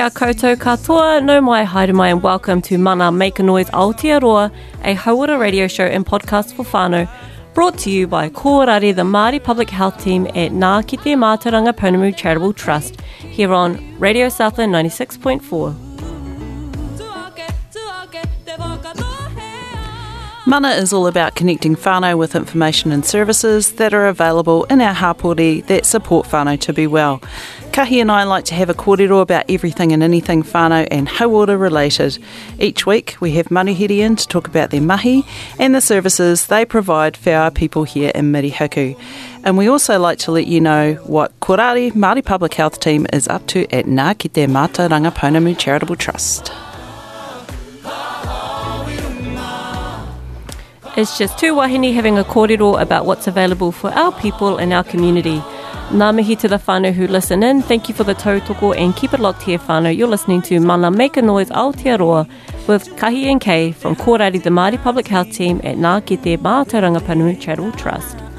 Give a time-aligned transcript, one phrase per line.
[0.00, 4.50] Kia koutou katoa, no mai haere mai and welcome to Mana Make a Noise Aotearoa,
[4.82, 7.06] a Hauora radio show and podcast for whānau,
[7.52, 12.16] brought to you by Kōrari, the Māori Public Health Team at Ngā Kete Mātauranga Pounamu
[12.16, 15.89] Charitable Trust, here on Radio Southland 96.4.
[20.50, 24.92] Mana is all about connecting whānau with information and services that are available in our
[24.92, 27.20] hapori that support whānau to be well.
[27.70, 31.56] Kahi and I like to have a kōrero about everything and anything whānau and hauora
[31.56, 32.18] related.
[32.58, 35.24] Each week we have manuhiri in to talk about their mahi
[35.60, 39.00] and the services they provide for our people here in Murihiku.
[39.44, 43.28] And we also like to let you know what Korari Māori Public Health Team is
[43.28, 46.50] up to at Ngā Kete Mātauranga Pounamu Charitable Trust.
[51.00, 54.84] It's just two wahine having a kōrero about what's available for our people and our
[54.84, 55.38] community.
[56.00, 59.14] Ngā mihi to the whānau who listen in, thank you for the tautoko and keep
[59.14, 59.96] it locked here whānau.
[59.96, 62.28] You're listening to Mana Make a Noise Aotearoa
[62.68, 67.00] with Kahi and Kay from Kōrari, the Māori Public Health Team at Ngā Kete Mātauranga
[67.00, 68.29] Pounamu Charitable Trust.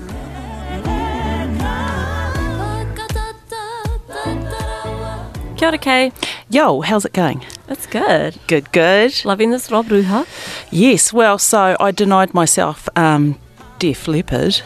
[5.61, 6.11] Kia ora Kay.
[6.49, 7.45] Yo, how's it going?
[7.67, 8.35] It's good.
[8.47, 9.23] Good, good.
[9.25, 10.25] Loving this Rob Ruha.
[10.71, 13.37] Yes, well, so I denied myself um,
[13.77, 14.59] Def Leppard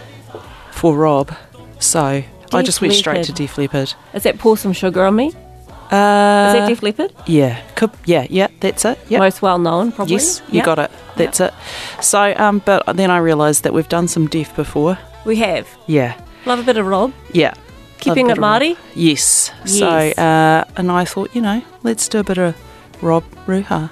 [0.71, 1.35] for Rob,
[1.79, 2.23] so
[2.53, 3.33] I just went straight to.
[3.33, 3.93] Def Leppard.
[4.13, 5.33] Is that pour some sugar on me?
[5.33, 7.13] Uh, Is Uh, that Def Leppard?
[7.25, 8.97] yeah, could, yeah, yeah, that's it.
[9.09, 9.19] Yep.
[9.19, 10.13] Most well known, probably.
[10.13, 10.91] Yes, you got it.
[11.17, 11.53] That's it.
[11.99, 14.97] So, um, but then I realised that we've done some Def before.
[15.25, 15.67] We have.
[15.87, 17.11] Yeah, Love a bit of Rob.
[17.33, 17.53] yeah.
[17.99, 18.75] Keeping it Māori.
[18.75, 18.77] Rob.
[18.95, 19.51] Yes.
[19.65, 22.55] So, uh, and I thought, you know, let's do a bit of
[23.01, 23.89] Rob Ruha.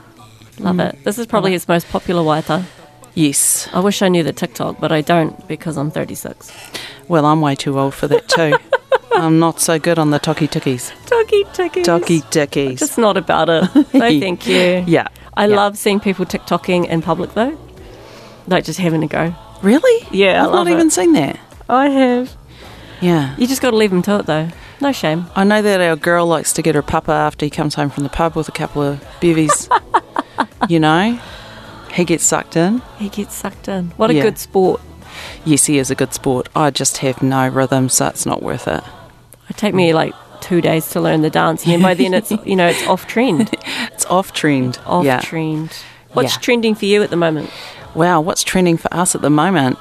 [0.60, 0.90] Love Mm.
[0.94, 1.04] it.
[1.04, 2.64] This is probably his most popular waita.
[3.16, 3.68] Yes.
[3.74, 6.52] I wish I knew the TikTok, but I don't because I'm 36.
[7.08, 8.56] Well, I'm way too old for that too.
[9.16, 10.92] I'm not so good on the toki tikis.
[11.06, 11.86] Toki tickies.
[11.86, 12.80] Toki tikis.
[12.80, 13.64] Just not about it.
[13.94, 14.84] No, thank you.
[14.88, 15.08] Yeah.
[15.36, 15.56] I yeah.
[15.56, 17.58] love seeing people TikToking in public though.
[18.48, 19.34] Like just having a go.
[19.62, 20.08] Really?
[20.12, 21.40] Yeah, I I've not even seen that.
[21.70, 22.36] I have.
[23.04, 23.36] Yeah.
[23.38, 24.48] You just got to leave them to it though.
[24.82, 25.26] No shame.
[25.36, 28.04] I know that our girl likes to get her papa after he comes home from
[28.04, 29.68] the pub with a couple of bevies.
[30.70, 31.20] you know?
[31.94, 32.82] He gets sucked in.
[32.98, 33.90] He gets sucked in.
[33.98, 34.24] What a Yeah.
[34.24, 34.82] good sport.
[35.46, 36.50] Yes, he is a good sport.
[36.56, 38.84] I just have no rhythm, so it's not worth it.
[39.50, 42.32] It take me like two days to learn the dance, and then by then it's
[42.46, 43.50] you know it's off trend.
[43.94, 44.80] It's off trend.
[44.86, 45.20] Off yeah.
[45.20, 45.72] trend.
[46.14, 46.40] What's Yeah.
[46.42, 47.50] trending for you at the moment?
[47.94, 49.78] Wow, what's trending for us at the moment?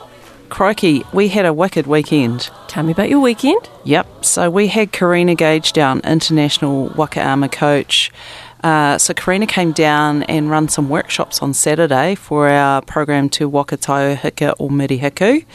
[0.52, 2.50] Crikey, we had a wicked weekend.
[2.68, 3.70] Tell me about your weekend.
[3.84, 4.22] Yep.
[4.22, 8.12] So we had Karina Gage down, international Wakaama coach.
[8.62, 13.50] Uh, so Karina came down and run some workshops on Saturday for our program to
[13.50, 15.46] Wakataio Hika or Murihiku.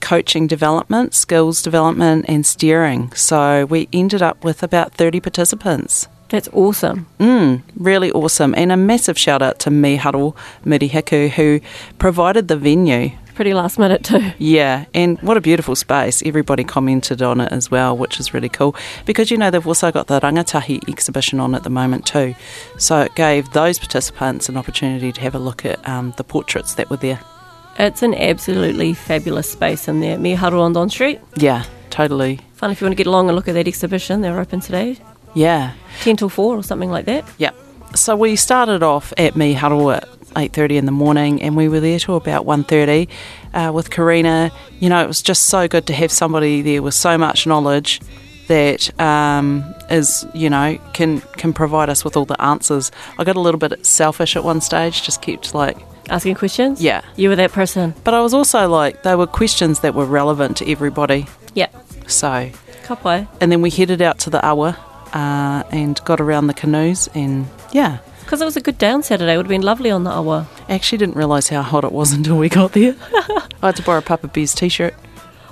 [0.00, 3.12] Coaching development, skills development, and steering.
[3.12, 6.08] So we ended up with about 30 participants.
[6.30, 7.06] That's awesome.
[7.20, 8.54] Mm, really awesome.
[8.56, 10.34] And a massive shout out to Me Huddle
[10.64, 11.60] Murihiku who
[11.98, 13.10] provided the venue.
[13.36, 14.32] Pretty last minute too.
[14.38, 16.22] Yeah, and what a beautiful space.
[16.24, 18.74] Everybody commented on it as well, which is really cool
[19.04, 22.34] because you know they've also got the Rangatahi exhibition on at the moment too.
[22.78, 26.74] So it gave those participants an opportunity to have a look at um, the portraits
[26.74, 27.20] that were there.
[27.78, 30.18] It's an absolutely fabulous space in there.
[30.18, 31.20] Me Haru on Don Street.
[31.36, 32.40] Yeah, totally.
[32.54, 34.22] Fun if you want to get along and look at that exhibition.
[34.22, 34.96] They're open today,
[35.34, 37.26] Yeah, 10 till 4 or something like that.
[37.36, 37.50] yeah.
[37.94, 41.80] So we started off at Me Huddle at 8.30 in the morning and we were
[41.80, 43.08] there till about 1.30
[43.54, 44.52] uh, with Karina.
[44.78, 48.00] You know, it was just so good to have somebody there with so much knowledge
[48.48, 52.92] that um, is, you know, can can provide us with all the answers.
[53.18, 55.76] I got a little bit selfish at one stage, just kept like,
[56.08, 56.80] Asking questions?
[56.80, 57.02] Yeah.
[57.16, 57.94] You were that person.
[58.04, 61.26] but I was also like, they were questions that were relevant to everybody.
[61.54, 61.68] Yeah.
[62.06, 62.50] So,
[62.84, 63.26] Ka.
[63.40, 64.78] And then we headed out to the awa
[65.12, 67.98] uh, and got around the canoes and yeah.
[68.26, 69.34] Because it was a good day on Saturday.
[69.34, 70.48] It would have been lovely on the awa.
[70.68, 72.94] I actually didn't realise how hot it was until we got there.
[73.62, 74.94] I had to borrow Papa Bear's t-shirt.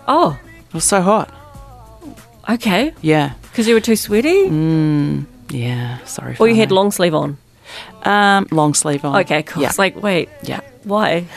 [0.09, 0.39] Oh,
[0.69, 1.33] It was so hot.
[2.51, 2.93] okay.
[3.01, 3.35] Yeah.
[3.43, 4.49] Because you were too sweaty?
[4.49, 5.99] Mm, yeah.
[6.05, 6.37] Sorry.
[6.41, 7.39] Or you had long sleeve on?
[8.03, 9.17] um, long sleeve on.
[9.23, 9.63] Okay, cool.
[9.63, 9.69] Yeah.
[9.69, 10.61] It's like, wait, yeah.
[10.85, 11.27] why?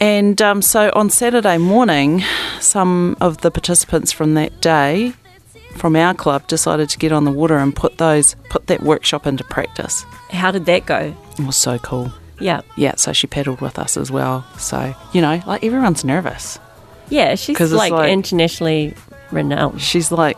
[0.00, 2.22] And um, so on Saturday morning,
[2.60, 5.12] some of the participants from that day,
[5.78, 9.26] from our club, decided to get on the water and put those put that workshop
[9.26, 10.04] into practice.
[10.30, 11.14] How did that go?
[11.38, 12.12] It was so cool.
[12.40, 12.60] Yeah.
[12.76, 14.44] Yeah, so she paddled with us as well.
[14.58, 16.58] So you know, like everyone's nervous.
[17.08, 18.94] Yeah, she's like, like- internationally
[19.32, 19.80] renowned.
[19.80, 20.36] She's like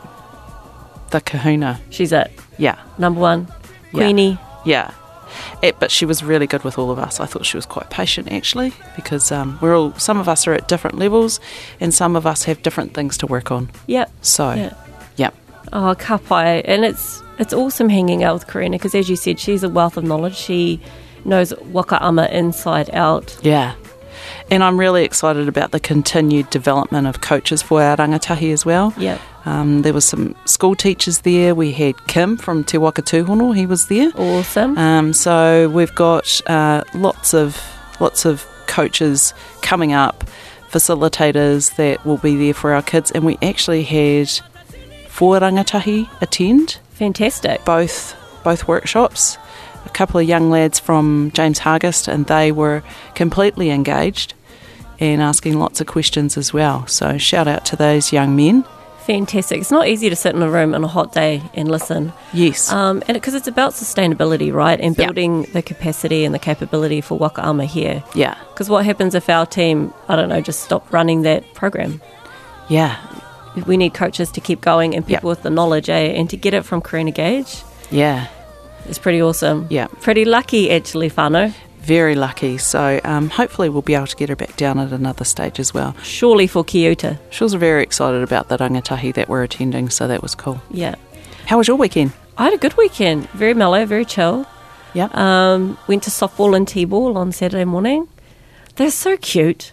[1.11, 1.81] the Kahuna.
[1.91, 2.31] She's it.
[2.59, 3.49] Yeah, Number one.
[3.93, 4.05] Yeah.
[4.05, 4.39] Queenie.
[4.65, 4.93] yeah.
[5.63, 7.21] It, but she was really good with all of us.
[7.21, 10.53] I thought she was quite patient actually, because um, we're all some of us are
[10.55, 11.39] at different levels,
[11.81, 13.71] and some of us have different things to work on.
[13.87, 14.11] Yep.
[14.23, 14.75] So, Yeah.
[15.73, 16.63] Oh, ka pai.
[16.65, 19.97] And it's it's awesome hanging out with Karina because, as you said, she's a wealth
[19.97, 20.37] of knowledge.
[20.37, 20.81] She
[21.25, 23.37] knows waka ama inside out.
[23.43, 23.75] Yeah.
[24.51, 28.93] And I'm really excited about the continued development of coaches for our rangatahi as well.
[28.97, 29.19] Yeah.
[29.45, 31.55] Um, there was some school teachers there.
[31.55, 34.11] We had Kim from Te Waka Tūhono, he was there.
[34.17, 34.77] Awesome.
[34.77, 37.61] Um, so we've got uh, lots of
[38.01, 39.33] lots of coaches
[39.63, 40.25] coming up,
[40.71, 44.29] facilitators that will be there for our kids, and we actually had
[45.11, 47.65] four rangatahi attend Fantastic.
[47.65, 48.15] both
[48.45, 49.37] both workshops.
[49.87, 52.83] A couple of young lads from James Hargest, and they were
[53.15, 54.35] completely engaged
[54.99, 56.87] and asking lots of questions as well.
[56.87, 58.65] So shout out to those young men.
[59.07, 59.61] Fantastic.
[59.61, 62.13] It's not easy to sit in a room on a hot day and listen.
[62.35, 64.79] Yes, Um, and because it's about sustainability, right?
[64.79, 68.05] And building the capacity and the capability for waka ama here.
[68.15, 72.01] yeah, Because what happens if our team, I don't know, just stop running that program?
[72.69, 72.97] yeah,
[73.67, 76.13] We need coaches to keep going and people with the knowledge, eh?
[76.13, 78.29] And to get it from Karina Gage yeah.
[78.87, 79.67] It's pretty awesome.
[79.71, 79.89] Yeah.
[80.01, 81.53] Pretty lucky, actually, Fano.
[81.81, 82.59] Very lucky.
[82.59, 85.75] So um, hopefully we'll be able to get her back down at another stage as
[85.75, 85.95] well.
[86.03, 87.19] Surely for Kyoto.
[87.31, 90.61] She was very excited about the rangatahi that we're attending, so that was cool.
[90.71, 90.95] Yeah.
[91.47, 92.13] How was your weekend?
[92.39, 93.29] I had a good weekend.
[93.31, 94.47] Very mellow, very chill.
[94.95, 95.09] Yeah.
[95.13, 98.09] Um, went to softball and t-ball on Saturday morning.
[98.77, 99.73] They're so cute.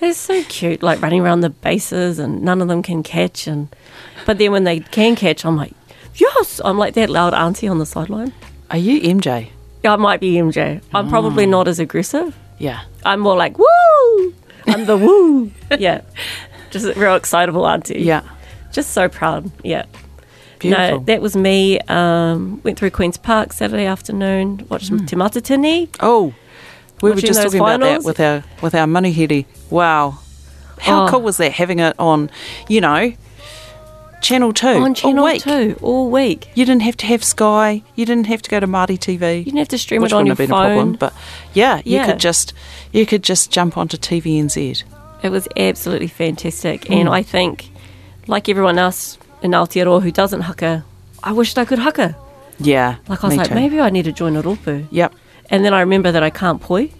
[0.00, 3.46] They're so cute, like running around the bases, and none of them can catch.
[3.46, 3.68] And
[4.26, 5.72] but then when they can catch, I'm like,
[6.16, 6.60] yes!
[6.64, 8.32] I'm like that loud auntie on the sideline.
[8.70, 9.50] Are you MJ?
[9.82, 10.82] Yeah, I might be MJ.
[10.92, 12.36] I'm probably not as aggressive.
[12.58, 12.82] Yeah.
[13.04, 14.34] I'm more like woo.
[14.66, 15.50] I'm the woo.
[15.78, 16.00] Yeah,
[16.70, 18.00] just a real excitable auntie.
[18.02, 18.22] Yeah.
[18.72, 19.50] just so proud.
[19.62, 19.86] Yeah.
[20.58, 20.98] Beautiful.
[21.00, 21.78] No, that was me.
[21.80, 25.88] Um, went through Queen's Park Saturday afternoon, watched some Te Matatini.
[26.00, 26.34] oh,
[27.02, 29.44] we were just talking about that with our with our manuhiri.
[29.70, 30.18] Wow.
[30.80, 31.08] How Oh.
[31.08, 32.30] cool was that having it on,
[32.68, 33.12] you know,
[34.22, 35.42] Channel 2 on Channel all week?
[35.42, 36.48] 2 all week.
[36.54, 37.82] You didn't have to have Sky.
[37.94, 39.38] You didn't have to go to Māori TV.
[39.38, 40.96] You didn't have to stream it on wouldn't your have been a problem, phone.
[40.96, 41.12] but
[41.54, 42.52] yeah, you could just
[42.92, 44.82] you could just jump onto TVNZ.
[45.22, 46.82] It was absolutely fantastic.
[46.82, 47.00] Mm.
[47.00, 47.70] And I think,
[48.26, 50.84] like everyone else in Aotearoa who doesn't haka,
[51.22, 52.16] I wished I could haka.
[52.58, 53.54] Yeah, Like I was like, too.
[53.54, 54.86] maybe I need to join a ropu.
[54.90, 55.14] Yep.
[55.50, 56.90] And then I remember that I can't poi.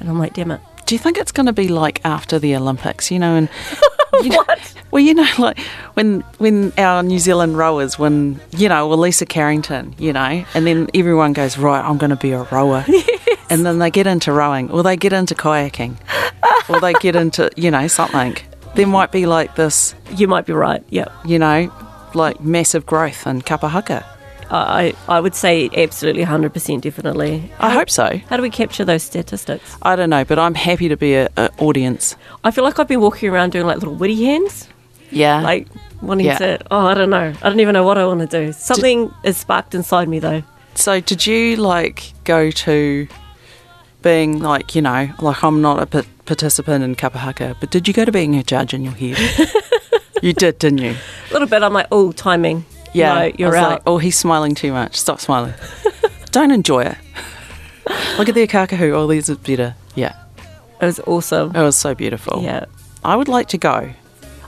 [0.00, 0.60] And I'm like, damn it.
[0.86, 3.10] Do you think it's going to be like after the Olympics?
[3.10, 3.48] You know, and
[4.22, 4.44] you know,
[4.90, 5.58] well, you know, like
[5.94, 10.66] when when our New Zealand rowers, when you know, well, Lisa Carrington, you know, and
[10.66, 12.86] then everyone goes right, I'm going to be a rower,
[13.50, 15.96] and then they get into rowing, or they get into kayaking,
[16.70, 18.36] or they get into you know something.
[18.74, 20.82] There might be like this, You might be right.
[20.88, 21.08] Yeah.
[21.24, 21.70] you know,
[22.14, 24.04] like massive growth in kapahaka.
[24.50, 27.50] I, I would say absolutely 100% definitely.
[27.58, 28.18] I hope so.
[28.28, 29.76] How do we capture those statistics?
[29.82, 32.16] I don't know, but I'm happy to be a, a audience.
[32.44, 34.68] I feel like I've been walking around doing like little witty hands.
[35.10, 35.66] Yeah, like
[36.02, 36.38] wanting Yeah.
[36.38, 39.12] to oh i don't know i don't even know what i want to do something
[39.24, 43.08] is sparked inside me though So, did you like go to
[44.02, 48.04] being like, you know, like I'm not a participant in Kapahaka, but did you go
[48.04, 49.18] to being a judge in your head?
[50.22, 50.94] you did, didn't you?
[51.30, 52.64] a little bit i'm like oh timing
[52.94, 53.12] Yeah.
[53.14, 54.96] I you're out like, oh, he's smiling too much.
[54.96, 55.54] Stop smiling.
[56.30, 56.96] Don't enjoy it.
[58.18, 58.92] Look at the kakahu.
[58.92, 59.74] Oh, these are better.
[59.94, 60.14] Yeah.
[60.80, 62.42] it was awesome It was so beautiful.
[62.42, 62.64] yeah
[63.04, 63.90] I would like to go.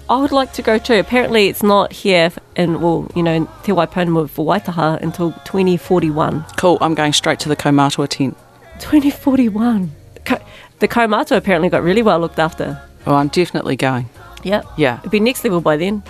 [0.09, 3.73] i would like to go too apparently it's not here in well you know te
[3.73, 6.79] Waipounamu for waitaha until 2041 Cool.
[6.81, 8.37] I'm going straight to the Kaumātua tent.
[8.81, 9.91] 2041
[10.25, 10.45] Ko-
[10.79, 14.09] the komato apparently got really well looked after Oh, I'm definitely going.
[14.43, 14.99] yeah Yeah.
[15.01, 16.03] it'd be next level by then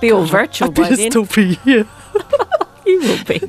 [0.00, 1.86] be all virtual by then be here.
[2.86, 3.40] you will be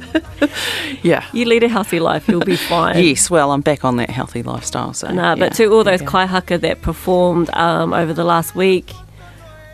[1.03, 1.23] Yeah.
[1.31, 4.41] you lead a healthy life you'll be fine Yes, well, I'm back on that healthy
[4.43, 4.93] lifestyle.
[4.93, 6.07] So, Nah, yeah, but to all those yeah.
[6.07, 6.25] kai
[6.57, 8.91] that performed um, over the last week,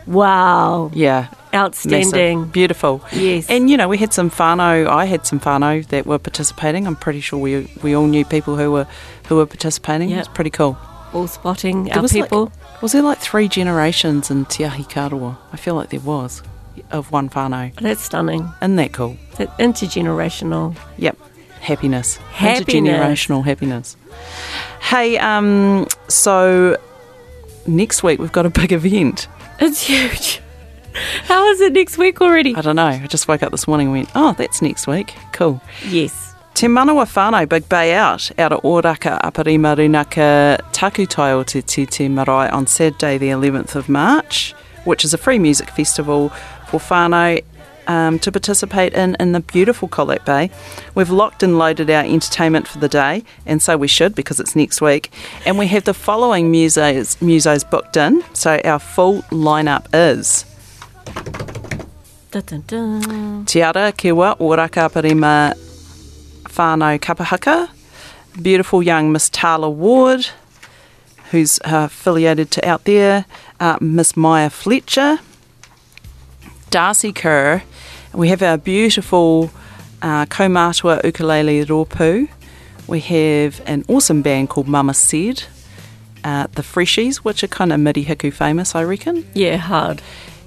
[0.06, 0.90] wow.
[0.94, 2.38] Yeah, Outstanding.
[2.40, 2.52] Massive.
[2.52, 3.00] Beautiful.
[3.12, 3.48] Yes.
[3.48, 4.86] And you know, we had some whānau.
[4.88, 6.86] I had some whānau that were participating.
[6.86, 8.86] I'm pretty sure we we all knew people who were
[9.28, 10.08] who were participating.
[10.10, 10.18] Yep.
[10.18, 10.76] was pretty cool.
[11.12, 12.50] All spotting There our was like- people.
[12.82, 15.36] was there like three generations in Te Ahi Karawa?
[15.52, 16.42] I feel like there was
[16.90, 17.74] of one whānau.
[17.80, 18.48] That's stunning.
[18.62, 19.16] Isn't that cool?
[19.36, 20.76] That intergenerational.
[20.98, 21.18] Yep.
[21.60, 22.16] Happiness.
[22.16, 22.64] Happiness.
[22.68, 23.96] Intergenerational happiness.
[24.80, 26.76] Hey, um, so
[27.66, 29.28] next week we've got a big event.
[29.60, 30.40] It's huge.
[31.24, 32.54] How is it next week already?
[32.54, 32.86] I don't know.
[32.86, 35.14] I just woke up this morning and went, oh, that's next week.
[35.32, 35.60] Cool.
[35.88, 36.34] Yes.
[36.54, 41.84] Te Manawa whānau Big Bay Out out of Oraka Aparima Runaka Takutai o Te Te
[41.84, 44.52] Te Marae on Saturday the 11th of March,
[44.84, 46.30] which is a free music festival
[46.78, 47.42] whānau
[47.86, 50.50] um, to participate in in the beautiful Colac Bay.
[50.94, 54.56] We've locked and loaded our entertainment for the day, and so we should because it's
[54.56, 55.12] next week.
[55.44, 60.44] And we have the following musos, musos booked in, so our full lineup is
[62.30, 63.44] Dun, dun, dun.
[63.44, 65.54] Te Ara Kiwa Oraka Aparima
[66.44, 67.68] whānau Kapahaka,
[68.42, 70.26] beautiful young Miss Tala Ward,
[71.30, 73.26] who's uh, affiliated to Out There,
[73.60, 75.20] uh, Miss Maya Fletcher,
[76.70, 77.62] Darcy Kerr.
[78.12, 79.50] We have our beautiful
[80.02, 82.28] uh, Kaumatua ukulele ropu.
[82.86, 85.44] We have an awesome band called Mama Said,
[86.22, 89.26] uh, the Freshies, which are kind of Murihiku famous, I reckon.
[89.34, 90.02] Yeah, hard.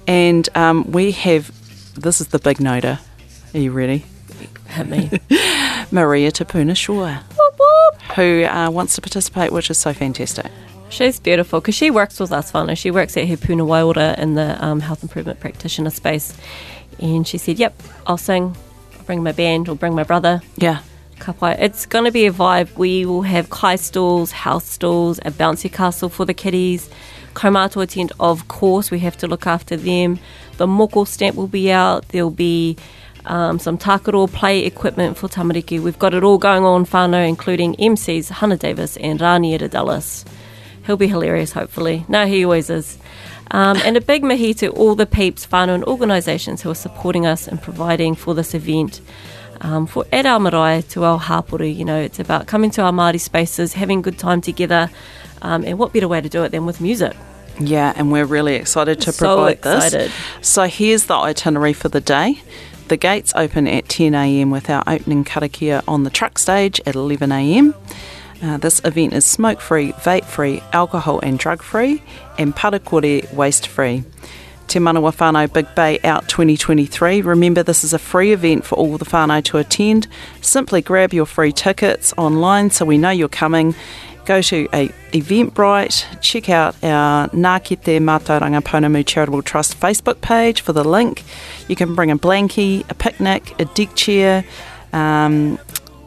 [0.06, 1.50] And um, we have,
[1.94, 3.00] this is the big noter.
[3.54, 4.04] Are you ready?
[4.68, 5.10] Hit me.
[5.90, 7.18] Maria Tapuna Shaw,
[8.14, 10.46] who uh, wants to participate, which is so fantastic.
[10.90, 12.76] She's beautiful because she works with us, whānau.
[12.76, 16.36] She works at Hepuna Wailora in the um, health improvement practitioner space.
[16.98, 18.56] And she said, Yep, I'll sing,
[18.96, 20.40] I'll bring my band, I'll bring my brother.
[20.56, 20.80] Yeah.
[21.18, 21.56] Kapai.
[21.60, 22.76] It's going to be a vibe.
[22.76, 26.88] We will have kai stalls, house stalls, a bouncy castle for the kiddies.
[27.34, 30.18] Kaumātua tent, of course, we have to look after them.
[30.56, 32.08] The moko stamp will be out.
[32.08, 32.76] There'll be
[33.26, 35.80] um, some takaro play equipment for tamariki.
[35.80, 40.24] We've got it all going on whānau, including MCs Hannah Davis and Rani Dallas.
[40.88, 42.06] He'll be hilarious, hopefully.
[42.08, 42.96] No, he always is.
[43.50, 47.26] Um, and a big mihi to all the peeps, whānau and organisations who are supporting
[47.26, 49.02] us and providing for this event.
[49.60, 52.90] Um, for at our marae to our hapori, you know, it's about coming to our
[52.92, 54.88] Māori spaces, having good time together,
[55.42, 57.14] um, and what better way to do it than with music?
[57.60, 60.10] Yeah, and we're really excited to So provide excited.
[60.10, 60.48] this.
[60.48, 62.40] So here's the itinerary for the day.
[62.86, 64.50] The gates open at 10 a.m.
[64.50, 67.74] with our opening karakia on the truck stage at 11 a.m.
[68.42, 72.02] Uh, this event is smoke free, vape free, alcohol and drug free,
[72.38, 74.04] and parakore waste free.
[74.68, 77.22] Te Manawa Whānau Big Bay Out 2023.
[77.22, 80.06] Remember, this is a free event for all the whānau to attend.
[80.42, 83.74] Simply grab your free tickets online so we know you're coming.
[84.26, 90.60] Go to a Eventbrite, check out our Ngā Kete Mātauranga Pounamu Charitable Trust Facebook page
[90.60, 91.24] for the link.
[91.66, 94.44] You can bring a blankie, a picnic, a deck chair.
[94.92, 95.58] Um,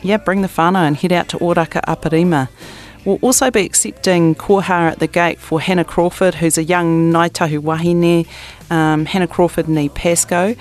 [0.01, 2.49] yeah, bring the whānau and head out to Oraka Aparima.
[3.03, 7.31] We'll also be accepting kohara at the gate for Hannah Crawford, who's a young Ngāi
[7.31, 8.27] Tahu wahine,
[8.69, 10.53] um, Hannah Crawford ni Pasco,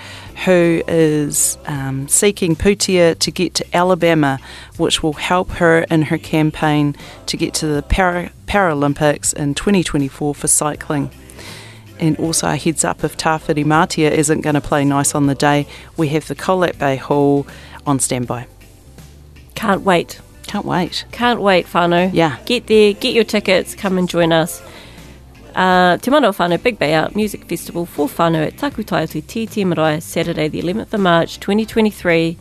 [0.45, 4.39] who is um, seeking putia to get to Alabama,
[4.77, 6.95] which will help her in her campaign
[7.27, 11.11] to get to the Para- Paralympics in 2024 for cycling.
[11.99, 15.67] And also a heads up if Tāwhirimātea isn't going to play nice on the day,
[15.95, 17.45] we have the Colac Bay Hall
[17.85, 18.47] on standby.
[19.55, 20.19] Can't wait.
[20.47, 21.05] Can't wait.
[21.11, 22.09] Can't wait, Fano.
[22.11, 22.37] Yeah.
[22.45, 24.61] Get there, get your tickets, come and join us.
[25.55, 29.65] Uh, Te Whānau Big Bay Out Music Festival for whānau at Takutai to Te Tītī
[29.65, 32.37] Marae, Saturday the 11th of March 2023,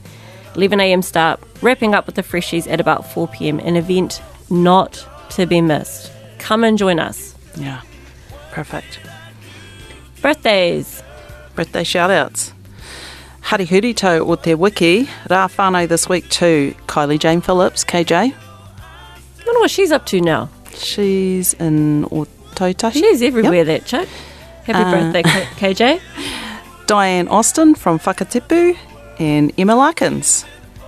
[0.55, 5.61] 11am start, wrapping up with the Freshies at about 4pm, an event not to be
[5.61, 6.12] missed.
[6.38, 7.35] Come and join us.
[7.57, 7.83] Yeah.
[8.52, 9.00] Perfect.
[10.23, 11.02] Birthdays.
[11.55, 12.52] Birthday shout outs.
[13.50, 18.12] Hari huri tau o te wiki, rā whānau this week too, Kylie Jane Phillips, KJ.
[18.33, 20.49] I wonder what she's up to now.
[20.75, 22.92] She's in Otautahi.
[22.92, 24.09] She's everywhere, that chick.
[24.64, 26.00] Happy Uh, birthday, KJ.
[26.87, 28.76] Diane Austin from Whakatipu
[29.19, 30.45] and Emma Larkins.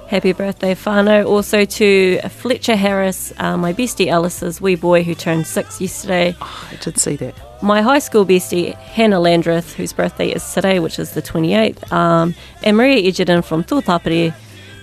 [0.07, 1.25] Happy birthday, Fano.
[1.26, 6.37] Also to Fletcher Harris, uh, my bestie Alice's wee boy who turned six yesterday.
[6.40, 7.35] Oh, I did see that.
[7.62, 11.92] My high school bestie, Hannah Landreth, whose birthday is today, which is the 28th.
[11.92, 14.33] Um, and Maria Edgerton from Tuatapere,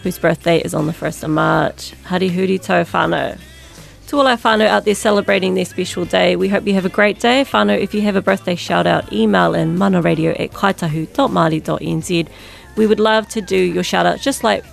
[0.02, 1.94] whose birthday is on the 1st of March.
[2.06, 3.38] Hari huri tau whānau.
[4.08, 6.90] To all our whānau out there celebrating their special day, we hope you have a
[6.90, 7.44] great day.
[7.44, 12.28] Whānau, if you have a birthday shout out, email in manaradio at kaitahu.māori.nz.
[12.78, 14.64] We would love to do your shout out just like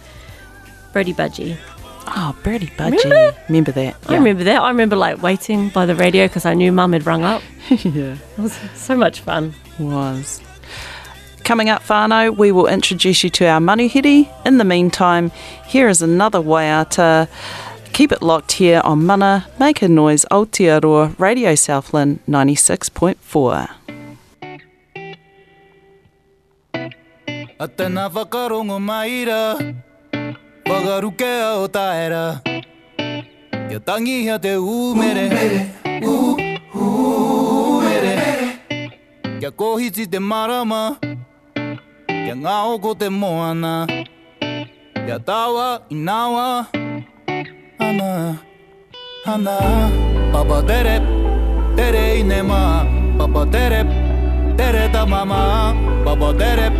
[0.92, 1.58] Brody Budgie.
[2.06, 3.02] Oh, Birdie Budgie.
[3.02, 3.36] Remember?
[3.48, 3.96] Remember that?
[4.06, 4.62] I remember that.
[4.62, 7.42] I remember like waiting by the radio because I knew mum had rung up.
[7.70, 8.16] yeah.
[8.36, 9.54] It was so much fun.
[9.78, 10.40] Was.
[11.44, 14.28] Coming up, whānau, we will introduce you to our manuhiri.
[14.44, 15.30] In the meantime,
[15.66, 17.28] here is another waiata.
[17.92, 23.70] Keep it locked here on Mana, Make a Noise Aotearoa, Radio Southland 96.4.
[27.58, 29.56] A tēnā whakarongo maira
[30.66, 31.32] Whakaruke
[31.62, 32.42] o taera.
[33.70, 35.30] Ia tangi hea te umere.
[36.74, 38.14] Umere.
[39.38, 40.96] Kia kohiti te marama.
[42.08, 43.86] Kia ngā oko te moana.
[45.06, 46.66] Kia tawa i nawa.
[47.78, 48.38] Ana,
[49.24, 49.56] ana.
[50.32, 50.98] Papa tere,
[51.76, 52.84] tere i ne ma
[53.18, 53.80] Papa tere,
[54.58, 55.72] tere ta mama.
[56.04, 56.70] Papa tere,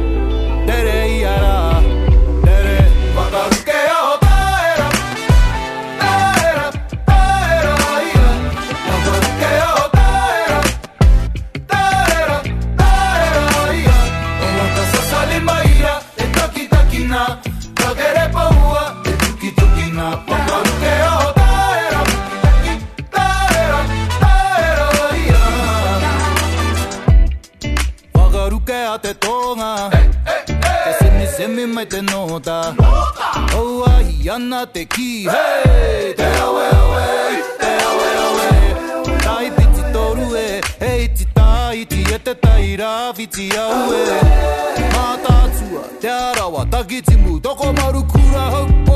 [0.67, 1.96] tere i
[31.77, 32.75] semi semi mai te nota.
[33.55, 38.49] O ai ana te ki Hey, te awe awe Te awe awe
[39.23, 44.05] Tai piti toru e Hei ti tai ti e te tai rā Viti au e
[44.95, 45.17] Mā
[46.01, 48.96] Te arawa taki timu Toko maru kura hau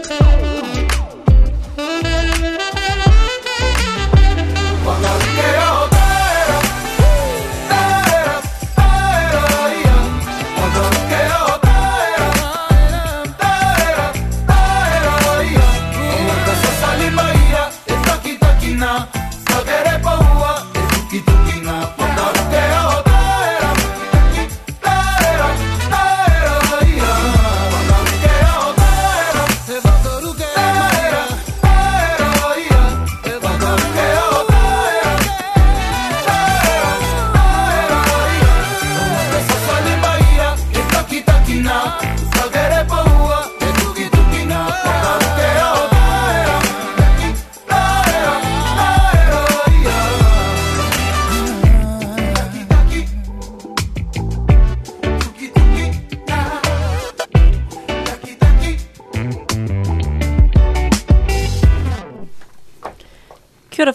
[0.00, 0.39] Whakaruke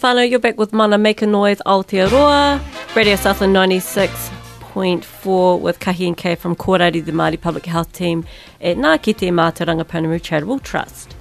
[0.06, 2.62] You're back with Mana Make a Noise Aotearoa,
[2.96, 8.24] Radio Southland 96.4 with Kahi and Kay from Kōrari, the Māori Public Health Team
[8.62, 11.15] at Ngā Kete Mātauranga Pounamu Charitable Trust.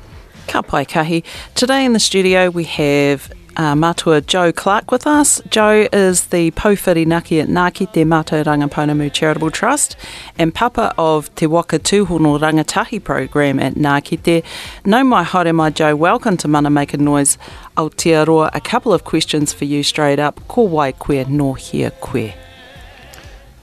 [0.48, 1.24] Ka pai kahi.
[1.54, 5.40] Today in the studio we have uh, Matua Joe Clark with us.
[5.50, 9.96] Joe is the Powhirinaki at Ngāki Te Mātou Pounamu Charitable Trust
[10.38, 14.42] and Papa of Te Waka Tūhono Rangatahi program at Ngāki Te.
[14.84, 17.38] No mai haere mai Joe, welcome to Mana Make a Noise
[17.76, 18.50] Aotearoa.
[18.54, 20.40] A couple of questions for you straight up.
[20.48, 22.32] Ko wai koe no hia koe?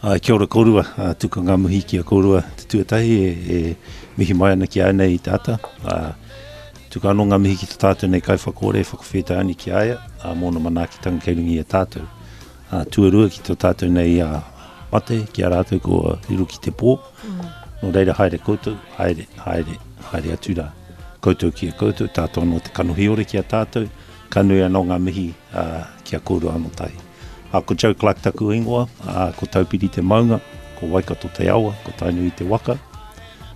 [0.03, 3.75] Uh, kia ora kōrua, uh, tuka ngā muhi kia kōrua te tuatahi e, e
[4.17, 5.59] mihi mai ana ki aina i tāta.
[5.85, 6.13] Uh,
[6.91, 9.95] tuka anonga mihi ki tā tātou nei kai whakore, whakawheta ani ki aia,
[10.27, 12.03] a mōna mana ki tanga keirungi e tātou.
[12.71, 14.41] A tuarua ki tō tātou nei a
[14.91, 16.97] mate, ki a rātou ko uh, riru ki te pō.
[17.23, 17.45] Mm.
[17.81, 19.77] No reira haere koutou, haere, haere,
[20.09, 20.67] haere atura.
[21.23, 23.87] Koutou ki a koutou, tātou no te kanohi ore ki a tātou,
[24.33, 25.25] kanui anō ngā mihi
[25.55, 26.91] uh, ki a kōru anō tai.
[27.55, 30.41] A ko Joe Clark taku ingoa, a ko taupiri te maunga,
[30.75, 32.75] ko Waikato te awa, ko tainui te waka,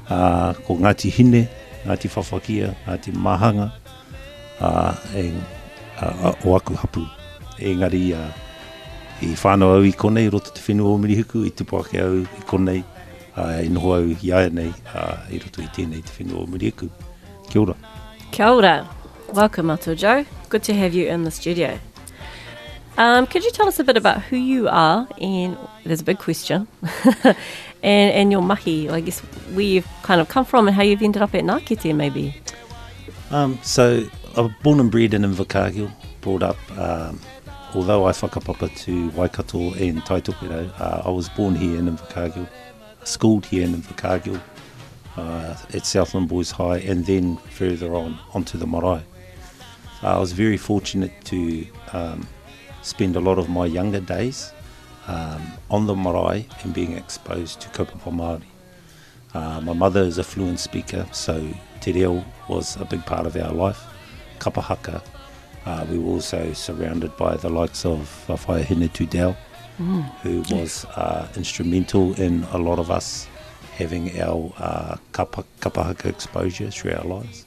[0.08, 1.46] a ko Ngāti Hine,
[1.86, 3.72] Ngāti Whawhakia, Ngāti Mahanga,
[4.60, 5.32] a, e,
[6.02, 7.06] a, a, o aku hapu.
[7.60, 8.34] Engari, a,
[9.22, 12.46] i whānau au i konei, roto te whenua o mirihuku, i te pake au i
[12.50, 12.84] konei,
[13.38, 16.50] a, i noho au i aia nei, a, i roto i tēnei te whenua o
[16.50, 16.90] mirihuku.
[17.50, 17.76] Kia ora.
[18.32, 18.76] Kia ora.
[19.34, 20.26] Welcome, Mato Joe.
[20.50, 21.80] Good to have you in the studio.
[22.98, 25.08] Um, could you tell us a bit about who you are?
[25.20, 26.68] And there's a big question.
[27.86, 29.20] and, and your mahi, I guess,
[29.54, 32.36] where you've kind of come from and how you've ended up at Nakete maybe.
[33.30, 37.20] Um, so, I was born and bred in Invercargill, brought up, um,
[37.76, 42.50] although I whakapapa to Waikato and Taitokero, uh, I was born here in Invercargill,
[43.04, 44.42] schooled here in Invercargill,
[45.16, 49.04] uh, at Southland Boys High, and then further on onto the marae.
[50.02, 52.28] I was very fortunate to um,
[52.82, 54.54] spend a lot of my younger days
[55.08, 58.44] um, on the marae and being exposed to kaupapa Māori.
[59.34, 61.48] Uh, my mother is a fluent speaker, so
[61.82, 63.84] te reo was a big part of our life.
[64.40, 65.04] Kapahaka,
[65.66, 69.36] uh, we were also surrounded by the likes of Whawhai Hinetu Dell,
[69.80, 70.04] mm.
[70.22, 73.28] who was uh, instrumental in a lot of us
[73.76, 77.46] having our uh, kapa, haka exposure through our lives.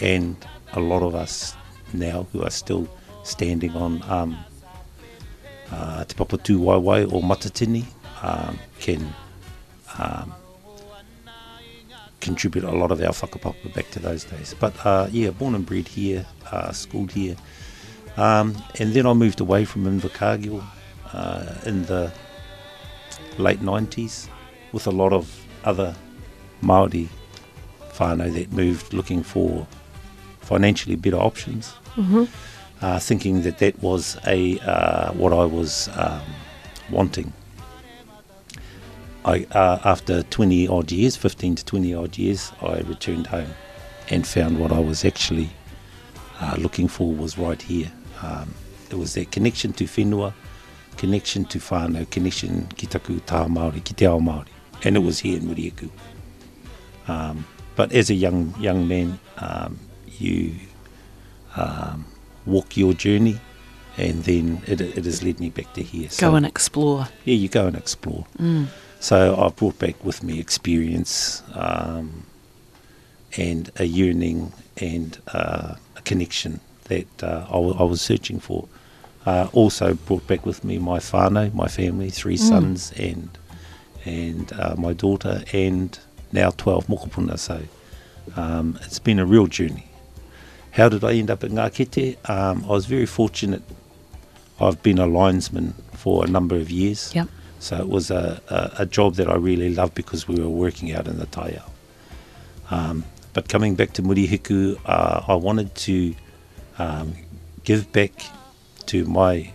[0.00, 0.36] And
[0.72, 1.54] a lot of us
[1.92, 2.88] now who are still
[3.22, 4.36] standing on um,
[5.72, 7.84] uh, Te Papatū Waiwai or Matatini
[8.22, 9.14] um, can
[9.98, 10.34] um,
[12.20, 14.54] contribute a lot of our whakapapa back to those days.
[14.58, 17.36] But uh, yeah, born and bred here, uh, schooled here.
[18.16, 20.64] Um, and then I moved away from Invercargill
[21.12, 22.12] uh, in the
[23.38, 24.28] late 90s
[24.72, 25.94] with a lot of other
[26.62, 27.08] Māori
[27.92, 29.66] whānau that moved looking for
[30.40, 31.74] financially better options.
[31.94, 32.24] Mm-hmm
[32.80, 36.22] uh, thinking that that was a uh, what I was um,
[36.90, 37.32] wanting.
[39.24, 43.50] I, uh, after 20 odd years, 15 to 20 odd years, I returned home
[44.08, 45.50] and found what I was actually
[46.40, 47.90] uh, looking for was right here.
[48.22, 48.54] Um,
[48.90, 50.32] it was that connection to whenua,
[50.96, 54.48] connection to whānau, connection ki taku tā Māori, ki te ao Māori.
[54.84, 55.90] And it was here in Murihiku.
[57.08, 57.44] Um,
[57.76, 59.78] but as a young young man, um,
[60.18, 60.54] you
[61.56, 62.04] um,
[62.46, 63.40] walk your journey,
[63.96, 66.08] and then it, it has led me back to here.
[66.10, 67.08] So, Go and explore.
[67.24, 68.26] Yeah, you go and explore.
[68.38, 68.68] Mm.
[69.00, 72.24] So I've brought back with me experience um,
[73.36, 78.68] and a yearning and uh, a connection that uh, I, w- I was searching for.
[79.26, 82.48] Uh, also brought back with me my whānau, my family, three mm.
[82.48, 83.28] sons and
[84.04, 85.98] and uh, my daughter, and
[86.32, 87.38] now 12 mokopuna.
[87.38, 87.60] So
[88.36, 89.87] um, it's been a real journey.
[90.78, 92.30] How did I end up at Ngākete?
[92.30, 93.64] Um, I was very fortunate.
[94.60, 97.12] I've been a linesman for a number of years.
[97.16, 97.26] Yep.
[97.58, 100.92] So it was a, a, a, job that I really loved because we were working
[100.94, 101.68] out in the taiao.
[102.70, 106.14] Um, but coming back to Murihiku, uh, I wanted to
[106.78, 107.12] um,
[107.64, 108.12] give back
[108.86, 109.50] to my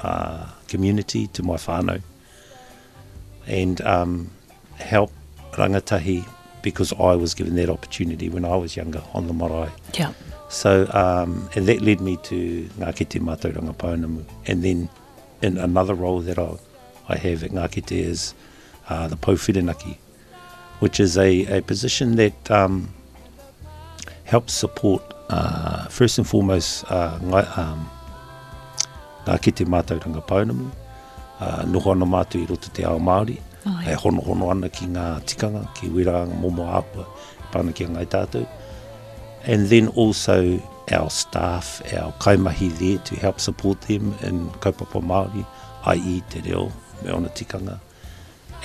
[0.00, 2.02] uh, community, to my whānau,
[3.46, 4.30] and um,
[4.76, 5.12] help
[5.52, 6.28] rangatahi
[6.60, 9.70] because I was given that opportunity when I was younger on the marae.
[9.94, 10.12] Yeah.
[10.48, 14.24] So, um, and that led me to Ngākete Mātauranga Pounamu.
[14.46, 14.88] And then
[15.42, 16.54] in another role that I,
[17.08, 18.34] I have at Ngākete is
[18.88, 19.98] uh, the Pouwhirinaki,
[20.80, 22.88] which is a, a position that um,
[24.24, 27.90] helps support, uh, first and foremost, uh, um,
[29.26, 30.70] Ngākete Mātauranga Pounamu,
[31.40, 33.92] uh, noho ana mātu i roto te ao Māori, oh, yeah.
[33.92, 37.04] e hono hono ana ki ngā tikanga, ki wiranga momo apua,
[37.52, 38.48] pāna ki a ngai tātou
[39.48, 40.60] and then also
[40.92, 45.44] our staff, our kaimahi there to help support them in kaupapa Māori,
[45.86, 46.22] i.e.
[46.30, 46.70] te reo,
[47.02, 47.80] me ona tikanga,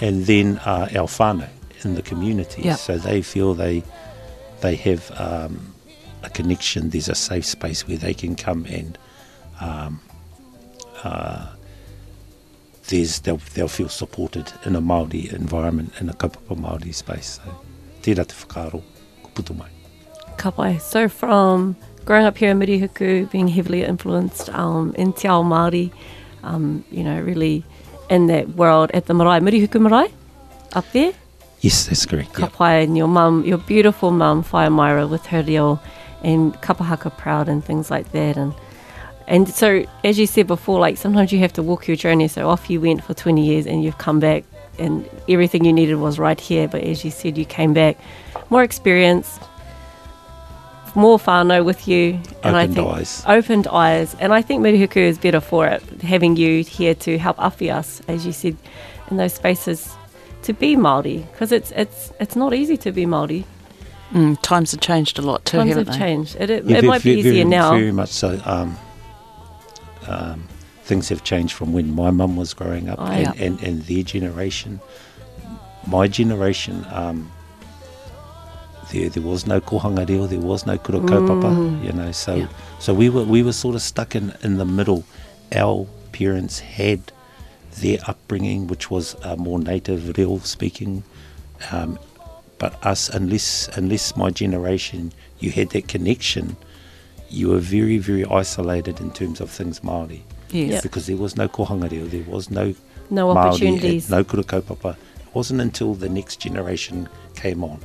[0.02, 1.50] and then uh, our whānau
[1.84, 2.62] in the community.
[2.62, 2.78] Yep.
[2.78, 3.84] So they feel they
[4.62, 5.74] they have um,
[6.24, 8.98] a connection, there's a safe space where they can come and
[9.60, 10.00] um,
[11.04, 11.48] uh,
[12.88, 17.39] there's, they'll, they'll feel supported in a Māori environment, in a kaupapa Māori space.
[17.43, 17.56] So,
[18.04, 18.84] tērā te whakaaro,
[19.34, 19.72] ko mai.
[20.38, 20.80] Kapai.
[20.82, 25.91] So from growing up here in Murihiku, being heavily influenced um, in Te Ao Māori,
[26.43, 27.63] um, you know, really
[28.10, 30.12] in that world at the marae, Murihiku marae,
[30.74, 31.13] up there.
[31.62, 32.34] Yes, that's correct.
[32.34, 32.88] Kapai yep.
[32.89, 35.80] and your mum, your beautiful mum, Whaia Myra, with her reo
[36.22, 38.38] and kapahaka proud and things like that.
[38.38, 38.54] And
[39.28, 42.28] and so, as you said before, like sometimes you have to walk your journey.
[42.28, 44.43] So off you went for 20 years and you've come back
[44.78, 46.67] and everything you needed was right here.
[46.67, 47.98] But as you said, you came back
[48.50, 49.41] more experienced,
[50.95, 52.19] more whānau with you.
[52.43, 53.23] And opened I think eyes.
[53.27, 54.15] Opened eyes.
[54.19, 58.01] And I think Murihiku is better for it, having you here to help awhi us,
[58.08, 58.58] as you said,
[59.10, 59.95] in those spaces
[60.43, 61.29] to be Māori.
[61.32, 63.45] Because it's, it's, it's not easy to be Māori.
[64.12, 65.99] Mm, times have changed a lot too, times haven't have they?
[65.99, 66.36] changed.
[66.39, 67.71] It, it, yeah, it might very, be easier very, now.
[67.71, 68.39] Very much so.
[68.45, 68.77] Um,
[70.08, 70.47] um,
[70.84, 73.43] things have changed from when my mum was growing up oh, and, yeah.
[73.43, 74.82] and, and, their generation.
[75.88, 77.32] My generation, um,
[78.93, 81.84] there, there was no kohanga reo, there was no kura kaupapa, Mm.
[81.86, 82.12] you know.
[82.12, 82.47] So
[82.79, 85.03] so we were we were sort of stuck in, in the middle.
[85.63, 86.99] Our parents had
[87.82, 91.03] their upbringing, which was uh, more native reo speaking,
[91.71, 91.97] um,
[92.60, 96.56] but us, unless unless my generation, you had that connection,
[97.29, 100.21] you were very very isolated in terms of things Māori.
[100.51, 100.71] Yes.
[100.73, 100.84] Yep.
[100.84, 102.75] Because there was no kohanga reo, there was no
[103.10, 104.10] No Māori, opportunities.
[104.10, 104.91] no kura kaupapa.
[104.95, 107.79] It wasn't until the next generation came on.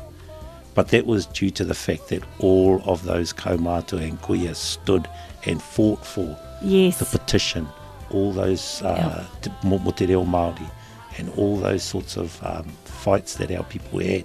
[0.79, 5.09] But that was due to the fact that all of those kaumātua and kuia stood
[5.45, 7.01] and fought for Yes.
[7.01, 7.67] the petition,
[8.12, 9.25] all those uh,
[9.64, 10.71] mo, mo te reo Māori,
[11.19, 14.23] and all those sorts of um, fights that our people had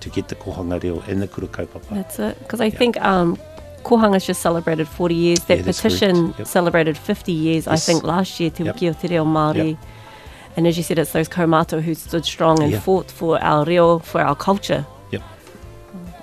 [0.00, 1.88] to get the kohanga reo and the kura kaupapa.
[1.94, 2.38] That's it.
[2.40, 3.38] Because I think um,
[3.82, 5.40] Kohanga's just celebrated 40 years.
[5.46, 6.34] That Yeah, petition.
[6.36, 6.46] Yep.
[6.48, 8.76] celebrated 50 years, I think, last year, Te Yep.
[8.76, 9.70] Te Reo Māori.
[9.70, 9.78] Yep.
[10.58, 12.80] And as you said, it's those kaumātua who stood strong and Yeah.
[12.80, 14.84] fought for our reo, for our culture.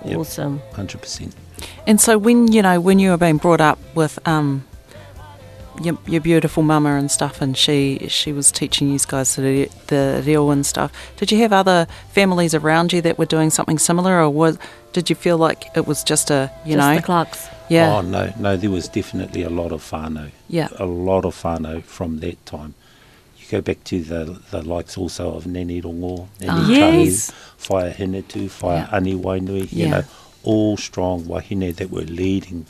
[0.04, 0.18] Yep, Yep.
[0.20, 0.62] Awesome.
[0.74, 1.32] 100%.
[1.86, 4.64] And so when you know when you were being brought up with um
[5.82, 10.22] your, your beautiful mama and stuff, and she she was teaching you guys the, the
[10.26, 10.92] reo and stuff.
[11.18, 14.58] Did you have other families around you that were doing something similar, or was
[14.94, 17.48] did you feel like it was just a you just know the Clarks.
[17.70, 20.32] yeah Oh, no, no, there was definitely a lot of whānau.
[20.48, 20.70] Yeah.
[20.78, 22.74] A lot of whānau from that time.
[23.50, 26.70] Go back to the, the likes also of Nene Rongo, Nene Ah.
[26.70, 27.32] Yes.
[27.68, 28.96] Whaia Hinetu, Whaia Yeah.
[28.96, 29.90] Ani Wainui, you Yeah.
[29.90, 30.04] know,
[30.44, 32.66] all strong wahine that were leading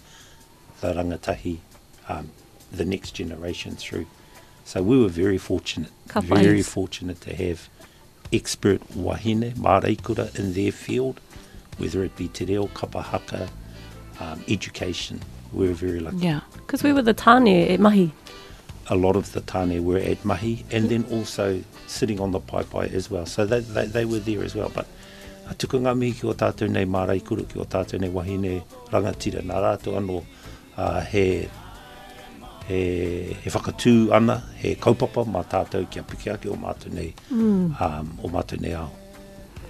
[0.82, 1.58] the rangatahi,
[2.08, 2.30] um,
[2.72, 4.06] the next generation through.
[4.64, 7.68] So we were very fortunate, Ka very fortunate to have
[8.32, 11.20] expert wahine, maraikura in their field,
[11.78, 13.50] whether it be te reo, kapahaka,
[14.22, 15.20] um, education.
[15.52, 16.18] We were very lucky.
[16.18, 18.12] yeah Because we were the tāne at Mahi.
[18.90, 22.92] A lot of the tāne were at Mahi and then also sitting on the paipai
[22.94, 23.26] as well.
[23.26, 24.72] So they, they, they were there as well.
[24.74, 24.88] But
[25.48, 28.64] uh, tuku ngā mihi ki o tātou nei mārai kuru, ki o tātou nei wahine
[28.92, 29.44] rangatira.
[29.46, 30.24] Nā rātou anō
[30.78, 31.48] uh, he,
[32.68, 32.82] he,
[33.44, 37.78] he whakatū ana, he kaupapa mā tātou kia puki ake o mātou nei, mm.
[37.82, 38.90] um, o mātou nei ao.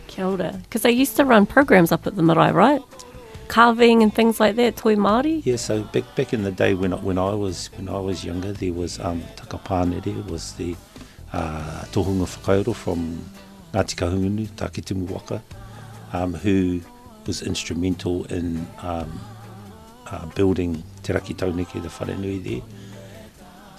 [0.08, 0.54] Kia ora.
[0.64, 2.82] Because they used to run programs up at the marae, right?
[3.50, 5.42] Carving and things like that, toi Māori.
[5.44, 8.54] Yeah, so back back in the day when when I was when I was younger,
[8.54, 10.76] there was um, Takapānere was the
[11.34, 13.20] uh, tohunga whakaero from
[13.74, 15.42] Ngāti Kahungunu, Takitumu Waka,
[16.14, 16.82] um, who
[17.26, 19.20] was instrumental in um,
[20.12, 22.79] uh, building Te Raki Tauneke, the wharenui there.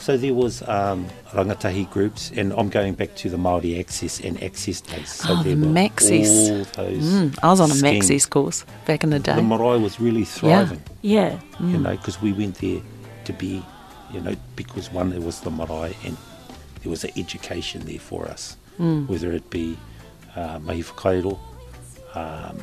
[0.01, 4.43] So there was um, rangatahi groups, and I'm going back to the Māori Access and
[4.43, 5.11] Access Days.
[5.13, 6.51] So Oh, there were Maccess.
[6.51, 8.09] all those mm, I was on a schemes.
[8.09, 11.39] Maccess course back in the day The marae was really thriving Yeah.
[11.61, 12.81] you know, because we went there
[13.27, 13.63] to be,
[14.13, 16.17] you know, because one, it was the marae and
[16.83, 19.77] there was an education there for us, whether it be
[20.35, 21.39] uh, mahi whakairo,
[22.15, 22.57] um,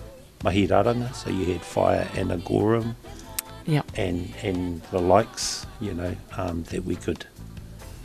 [0.43, 2.95] mahi raranga, so you had fire and agorum
[3.67, 7.25] yeah and, and the likes, you know, um, that we could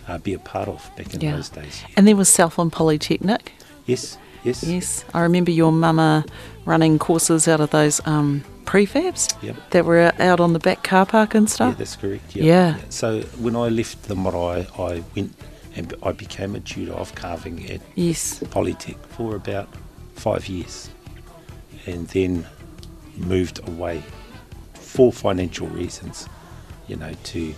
[0.08, 1.36] uh, be a part of back in Yeah.
[1.36, 1.82] those days.
[1.96, 3.52] and there was Southland Polytechnic
[3.86, 4.62] Yes, yes.
[4.62, 6.24] Yes, I remember your mama
[6.64, 9.56] running courses out of those um, prefabs Yep.
[9.70, 11.72] that were out on the back car park and stuff.
[11.72, 12.36] Yeah, that's correct.
[12.36, 12.44] Yeah.
[12.44, 12.76] Yeah.
[12.90, 15.34] So when I left the marae, I went
[15.74, 18.40] and I became a tutor of carving at yes.
[18.50, 19.68] Polytech for about
[20.14, 20.90] five years
[21.86, 22.46] and then
[23.16, 24.02] moved away
[24.92, 26.28] for financial reasons,
[26.86, 27.54] you know, to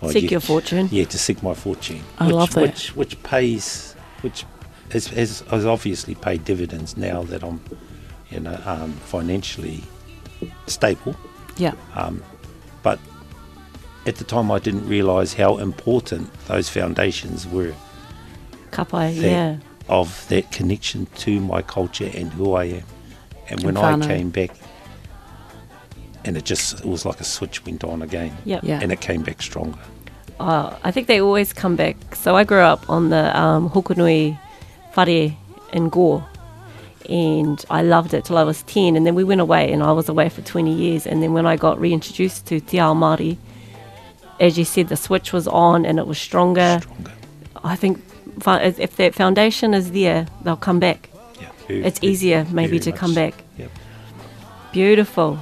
[0.00, 0.88] well, Seek you- your fortune.
[0.92, 2.02] Yeah, to seek my fortune.
[2.18, 2.60] I which, love that.
[2.62, 4.44] Which, which pays, which
[4.92, 7.60] has, has, has obviously paid dividends now that I'm,
[8.30, 9.82] you know, um, financially
[10.66, 11.16] stable.
[11.56, 11.72] Yeah.
[11.96, 12.22] Um,
[12.82, 13.00] but
[14.06, 17.74] at the time, I didn't realise how important those foundations were
[18.70, 19.56] Kapai, yeah.
[19.88, 22.84] of that connection to my culture and who I am.
[23.48, 24.50] And when I came back,
[26.24, 28.62] and it just it was like a switch went on again, Yep.
[28.64, 28.80] Yeah.
[28.82, 29.78] and it came back stronger.
[30.40, 31.96] Uh, I think they always come back.
[32.14, 34.38] So I grew up on the um, Hokonui
[34.96, 35.32] whare
[35.72, 36.24] in Gore.
[37.08, 38.94] And I loved it till I was 10.
[38.94, 41.06] And then we went away, and I was away for 20 years.
[41.06, 43.38] And then when I got reintroduced to Te Ao Māori,
[44.38, 46.78] as you said, the switch was on and it was stronger.
[46.82, 47.12] Stronger.
[47.64, 47.98] I think
[48.36, 51.08] if if that foundation is there, they'll come back.
[51.40, 51.48] Yeah.
[51.66, 53.34] very- It's very- easier maybe very to much come back.
[53.56, 53.70] Yep.
[54.72, 55.38] Beautiful.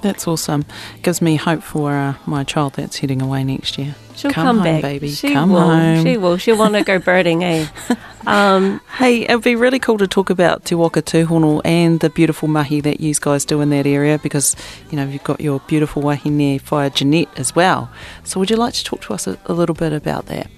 [0.00, 0.64] That's awesome.
[1.02, 3.96] Gives me hope for uh, my child that's heading away next year.
[4.14, 4.82] She'll come, come, home, back.
[4.82, 5.10] baby.
[5.10, 5.60] She come will.
[5.60, 6.04] home.
[6.04, 6.36] She will.
[6.36, 7.66] She'll want to go birding, eh?
[8.26, 12.46] Um, Hey, it'd be really cool to talk about Te Waka Tūhono and the beautiful
[12.46, 14.54] mahi that you guys do in that area because,
[14.90, 17.88] you know, you've got your beautiful wahine Fire Jeanette as well.
[18.24, 20.50] So would you like to talk to us a, a little bit about that?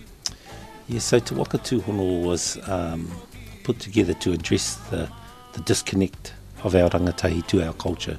[0.89, 3.09] Yeah, so Te Waka Tūhono was um,
[3.63, 5.09] put together to address the,
[5.53, 6.33] the disconnect
[6.65, 8.17] of our rangatahi to our culture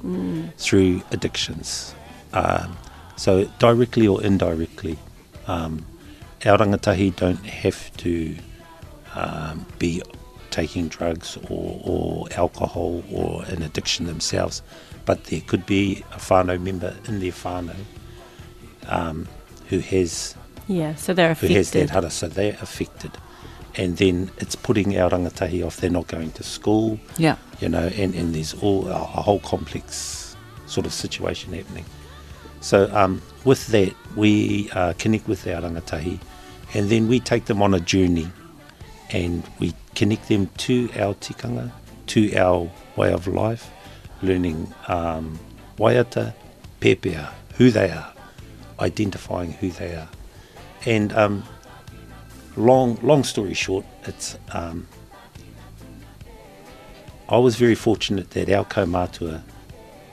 [0.58, 1.94] through addictions.
[2.32, 2.76] Um,
[3.16, 4.98] so directly or indirectly,
[5.46, 5.84] um,
[6.44, 8.34] our rangatahi don't have to
[9.14, 10.02] um, be
[10.50, 14.62] taking drugs or, or alcohol or an addiction themselves,
[15.04, 17.76] but there could be a whānau member in their whānau
[18.88, 19.28] um,
[19.68, 20.34] who has
[20.68, 21.48] Yeah, so they're affected.
[21.50, 23.12] who has that hara, so they're affected.
[23.76, 27.36] And then it's putting our rangatahi off, they're not going to school, Yeah.
[27.62, 30.34] You know, and, and there's all a, whole complex
[30.66, 31.84] sort of situation happening.
[32.60, 36.18] So um, with that, we uh, connect with our rangatahi,
[36.74, 38.26] and then we take them on a journey,
[39.10, 41.70] and we connect them to our tikanga,
[42.08, 43.70] to our way of life,
[44.22, 45.38] learning um,
[45.78, 46.34] waiata,
[46.80, 48.12] pepeha, who they are,
[48.80, 50.08] identifying who they are,
[50.84, 51.44] and um,
[52.56, 54.88] long long story short, it's um,
[57.32, 59.40] I was very fortunate that our kaumātua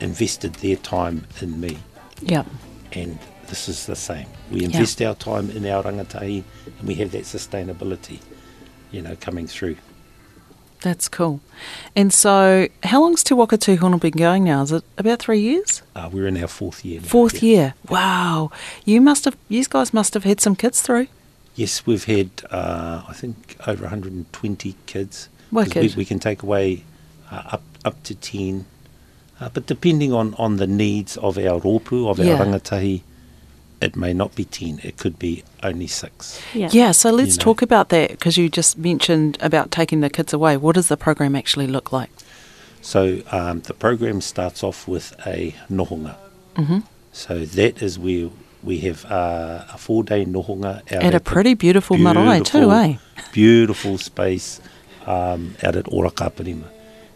[0.00, 1.76] invested their time in me,
[2.22, 2.44] Yeah.
[2.92, 4.26] and this is the same.
[4.50, 6.44] We invest our time in our rangatahi,
[6.78, 8.20] and we have that sustainability,
[8.90, 9.76] you know, coming through.
[10.80, 11.40] That's cool.
[11.94, 14.62] And so, how long's Te Waka Tūhono been going now?
[14.62, 15.82] Is it about three years?
[15.94, 17.02] Uh, we're in our fourth year.
[17.02, 17.48] now, Fourth yeah.
[17.50, 17.74] year.
[17.90, 18.50] Wow.
[18.86, 21.08] You must have, you guys must have had some kids through.
[21.54, 25.28] Yes, we've had, uh, I think, over 120 kids.
[25.52, 25.82] Wicked.
[25.82, 26.84] We, we can take away
[27.30, 28.66] uh, up up to 10.
[29.40, 32.34] Uh, but depending on, on the needs of our rōpū, of Yeah.
[32.34, 33.00] our rangatahi,
[33.80, 34.80] it may not be 10.
[34.84, 36.38] It could be only 6.
[36.54, 36.68] Yeah.
[36.72, 37.44] Yeah, so let's You know.
[37.44, 40.58] talk about that because you just mentioned about taking the kids away.
[40.58, 42.10] What does the program actually look like?
[42.82, 46.16] So um, the program starts off with a nohonga.
[46.56, 46.80] Mm-hmm.
[47.12, 48.28] So that is where
[48.62, 52.96] we have uh, a four-day nohonga out At a pretty beautiful marae too, eh?
[53.32, 54.60] Beautiful space
[55.06, 56.64] um, out at Oraka Aparima.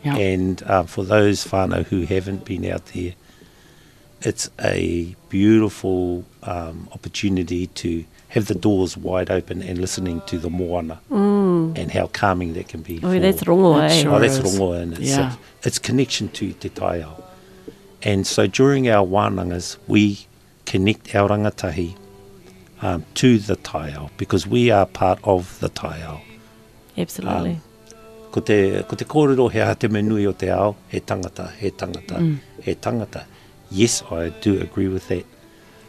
[0.04, 0.16] Yeah.
[0.16, 3.14] And um, for those whānau who haven't been out there,
[4.20, 10.50] it's a beautiful um, opportunity to have the doors wide open and listening to the
[10.50, 12.96] moana and how calming that can be.
[12.98, 14.02] Oh, for- that's rongo, eh?
[14.02, 14.58] sure oh, that's is.
[14.58, 15.36] rongoa in Yeah.
[15.62, 17.22] It's connection to te taiao.
[18.02, 20.26] And so during our wānangas, we
[20.66, 21.96] connect our rangatahi
[22.82, 26.20] um, to the taiao because we are part of the taiao.
[26.98, 27.50] Absolutely.
[27.52, 27.62] Um,
[28.34, 31.70] Ko te, ko te kōrero he aha te menui o te ao, he tangata, he
[31.70, 32.38] tangata, mm.
[32.64, 33.22] he tangata.
[33.70, 35.24] Yes, I do agree with that.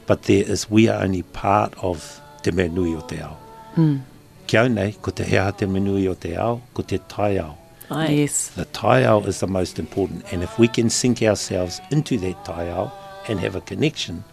[0.06, 3.38] But there is, we are only part of te menui o te ao.
[3.76, 4.02] Mm.
[4.46, 7.38] Kia au nei, ko te he aha te menui o te ao, ko te tai
[7.38, 7.58] ao.
[7.90, 8.12] Ai.
[8.12, 8.50] Yes.
[8.50, 12.92] The taiao is the most important, and if we can sink ourselves into that taiao
[13.28, 14.24] and have a connection,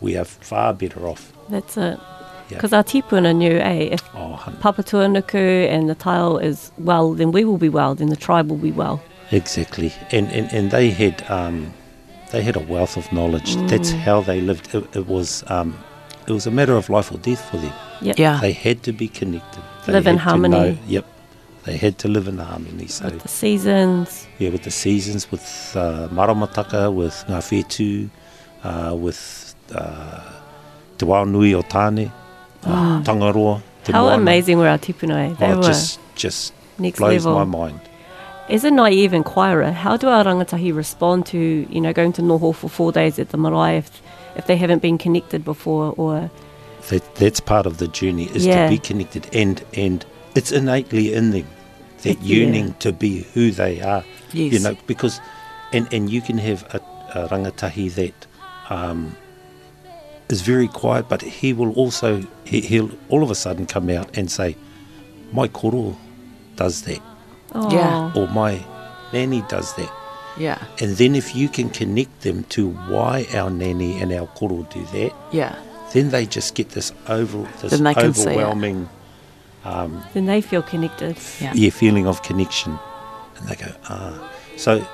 [0.00, 1.32] we are far better off.
[1.48, 1.98] That's it.
[2.54, 2.58] Yeah.
[2.58, 7.32] Because our tipuna knew, eh, if Oh, hun- Papatūānuku and the tile is well, then
[7.32, 9.00] we will be well, then the tribe will be well.
[9.30, 11.72] exactly, and and, and they had um,
[12.32, 13.56] they had a wealth of knowledge.
[13.70, 14.74] That's how they lived.
[14.74, 15.74] It, it was um,
[16.28, 17.72] it was a matter of life or death for them.
[18.02, 18.18] Yep.
[18.18, 18.38] Yeah.
[18.40, 19.62] They had to be connected.
[19.86, 20.58] They Live in had to harmony.
[20.58, 21.06] know- yep,
[21.64, 22.86] they had to live in harmony.
[22.86, 24.26] So With the seasons.
[24.38, 28.10] yeah, with the seasons, with uh, maramataka, with ngā whetū,
[28.64, 30.20] uh, with uh,
[30.98, 32.10] te wao nui o tāne,
[32.66, 34.22] uh, tangaroa, te How moana.
[34.22, 35.34] amazing were our tipuna, eh?
[35.38, 37.44] They Oh, were just, just next blows level.
[37.44, 37.80] my mind.
[38.48, 41.38] As a naive inquirer, how do our rangatahi respond to,
[41.70, 44.02] you know, going to noho for four days at the marae if,
[44.36, 46.30] if they haven't been connected before or...
[46.90, 48.64] That, that's part of the journey is Yeah.
[48.64, 51.46] to be connected and, and it's innately in them,
[52.02, 52.36] that It- yeah.
[52.36, 54.04] yearning to be who they are.
[54.32, 54.52] Yes.
[54.52, 55.20] You know, because,
[55.72, 56.80] and, and you can have a,
[57.18, 58.26] a rangatahi that
[58.68, 59.16] um,
[60.28, 64.16] is very quiet, but he will also, he, he'll all of a sudden come out
[64.16, 64.56] and say,
[65.32, 65.96] my koro
[66.56, 67.00] does that,
[67.52, 68.12] Oh, Yeah.
[68.14, 68.64] or my
[69.12, 69.90] nanny does that.
[70.36, 70.58] Yeah.
[70.80, 74.84] And then if you can connect them to why our nanny and our koro do
[74.92, 75.54] that, Yeah.
[75.92, 78.88] then they just get this over this Then they can see overwhelming
[80.14, 81.16] Then they feel connected.
[81.40, 81.52] Yeah.
[81.54, 82.78] yeah, feeling of connection.
[83.38, 84.30] And they go, ah.
[84.56, 84.84] So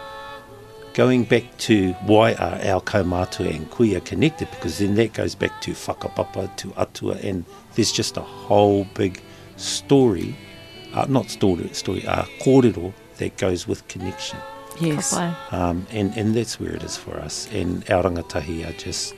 [0.95, 5.61] going back to why are our kaumātua and kuia connected, because then that goes back
[5.63, 7.45] to whakapapa, to atua, and
[7.75, 9.21] there's just a whole big
[9.57, 10.37] story,
[10.95, 14.39] uh, not story, story, uh, kōrero that goes with connection.
[14.81, 15.13] Yes.
[15.51, 17.47] Um, and, and that's where it is for us.
[17.53, 19.15] And our rangatahi are just,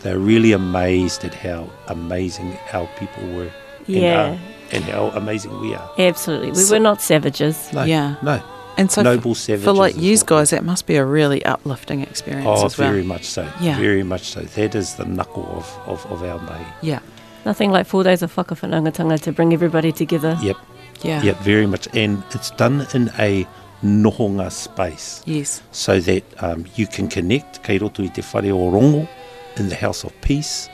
[0.00, 3.50] they're really amazed at how amazing our people were.
[3.86, 4.00] Yeah.
[4.32, 4.40] And, are,
[4.76, 5.90] and how amazing we are.
[5.98, 6.50] Absolutely.
[6.52, 7.72] We So- were not savages.
[7.72, 8.14] No, Yeah.
[8.22, 8.40] No.
[8.76, 11.44] And so Noble f- for like is you what guys, that must be a really
[11.44, 12.90] uplifting experience Oh, as well.
[12.90, 13.46] very much so.
[13.60, 13.78] Yeah.
[13.78, 14.40] Very much so.
[14.40, 16.64] That is the knuckle of, of, of our mai.
[16.82, 17.00] Yeah.
[17.44, 20.38] Nothing like four days of whakawhanaungatanga to bring everybody together.
[20.42, 20.56] Yep.
[21.02, 21.22] Yeah.
[21.22, 21.88] Yep, very much.
[21.94, 23.46] And it's done in a
[23.82, 25.62] nohonga space Yes.
[25.72, 29.08] so that um, you can connect kei roto i te whare o rongo
[29.56, 30.68] in the house of peace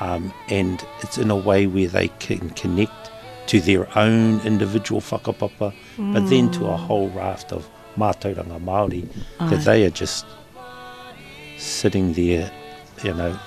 [0.00, 3.01] um, and it's in a way where they can connect
[3.46, 6.78] to their own individual whakapapa but then to a mm.
[6.78, 9.06] whole raft of mātauranga Māori
[9.50, 10.26] that they are just
[11.58, 12.50] sitting there
[13.02, 13.38] you know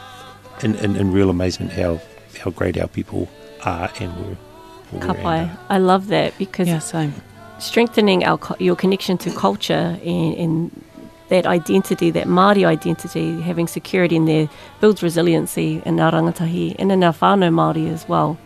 [0.63, 1.99] in, in, in real amazement how
[2.39, 3.27] how great our people
[3.63, 4.37] are and were
[4.93, 5.49] or were and Kapai.
[5.49, 5.57] are.
[5.69, 7.13] I love that because Yeah, same.
[7.59, 10.81] strengthening our your connection to culture and, and
[11.29, 14.47] that identity, that Māori identity, having security in there,
[14.79, 18.37] builds resiliency in our rangatahi and in our whānau Māori as well.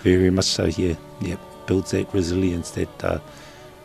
[0.00, 0.96] Very much so, here.
[1.20, 1.36] yeah.
[1.66, 3.18] Builds that resilience, that uh,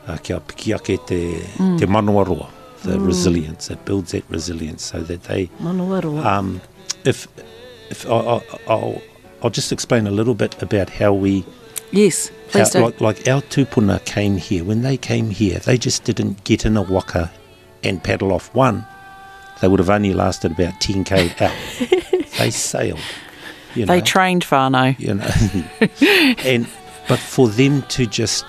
[0.08, 0.40] uh, kia
[0.78, 2.50] te, te manoa roa,
[2.84, 3.72] the resilience.
[3.72, 6.24] It builds that resilience so that they, Manoaroa.
[6.24, 6.62] um,
[7.06, 7.28] if,
[7.90, 9.02] if I, I, I'll,
[9.42, 11.44] I'll just explain a little bit about how we,
[11.92, 12.86] Yes, please how, do.
[12.86, 14.64] like, like our tupuna came here.
[14.64, 17.32] When they came here, they just didn't get in a waka
[17.84, 18.86] and paddle off one.
[19.60, 22.28] They would have only lasted about 10k out.
[22.38, 23.00] they sailed.
[23.76, 24.98] You know they trained whānau.
[25.00, 26.36] you know.
[26.44, 26.68] and
[27.08, 28.46] but for them to just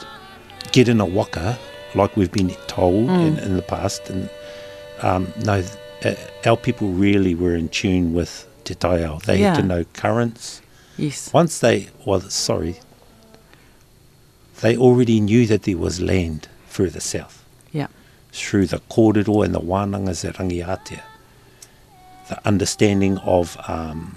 [0.73, 1.59] get in a waka,
[1.95, 4.29] like we've been told in, in the past, and
[5.01, 5.63] um, no,
[6.05, 6.15] uh,
[6.47, 9.23] our people really were in tune with te taiao.
[9.23, 10.61] They had to know currents.
[10.97, 11.33] Yes.
[11.33, 12.77] Once they, well, sorry,
[14.61, 17.89] they already knew that there was land further south Yeah.
[18.33, 21.01] through the kōrero and the wānangas at Rangiatea.
[22.29, 24.17] The understanding of um,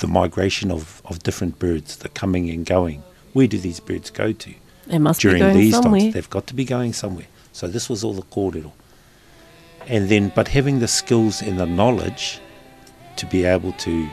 [0.00, 3.02] the migration of, of different birds, the coming and going.
[3.32, 4.50] Where do these birds go to
[4.88, 6.00] It must be during going these somewhere.
[6.00, 6.14] times?
[6.14, 7.26] They've got to be going somewhere.
[7.52, 8.72] So this was all the kōrero.
[9.86, 12.40] And then, but having the skills and the knowledge
[13.16, 14.08] to be able to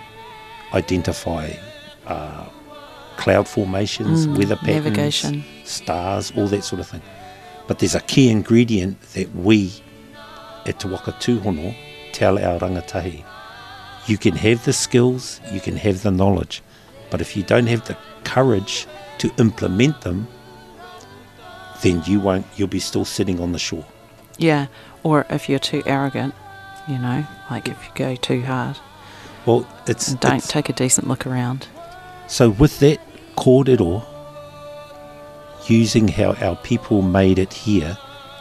[0.74, 1.52] identify
[2.06, 2.46] uh,
[3.18, 5.44] cloud formations, Mm, weather patterns, navigation.
[5.64, 7.02] stars, all that sort of thing.
[7.68, 9.72] But there's a key ingredient that we
[10.66, 11.76] at Te Waka Tūhono
[12.14, 13.24] tell our rangatahi.
[14.08, 16.62] You can have the skills, you can have the knowledge,
[17.12, 18.88] but if you don't have the courage
[19.20, 20.28] to implement them,
[21.82, 22.46] then you won't.
[22.56, 23.86] You'll be still sitting on the shore.
[24.38, 24.68] Yeah.
[25.04, 26.34] Or if you're too arrogant,
[26.88, 28.78] you know, like if you go too hard
[29.46, 31.68] Well, it's, don't it's take a decent look around.
[32.28, 33.00] so with that
[33.36, 34.06] kōrero,
[35.68, 37.98] using how our people made it here,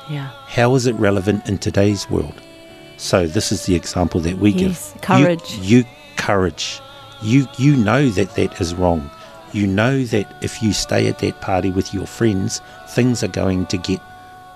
[0.09, 0.31] Yeah.
[0.47, 2.41] how is it relevant in today's world?
[2.97, 5.03] So this is the example that we Yes, give.
[5.03, 5.59] courage.
[5.61, 5.85] You, you
[6.17, 6.81] courage.
[7.23, 9.11] You you know that that is wrong.
[9.53, 13.67] You know that if you stay at that party with your friends, things are going
[13.67, 14.01] to get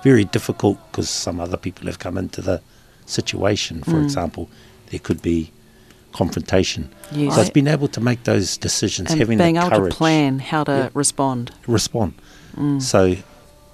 [0.03, 2.61] very difficult because some other people have come into the
[3.07, 3.83] situation.
[3.83, 4.49] For example,
[4.91, 5.51] there could be
[6.13, 6.91] confrontation.
[7.13, 7.35] Yes.
[7.35, 9.99] So it's being able to make those decisions, And having being the able courage to
[9.99, 10.89] plan how to Yeah.
[10.95, 11.53] respond.
[11.67, 12.15] respond.
[12.57, 12.83] Mm.
[12.83, 13.17] So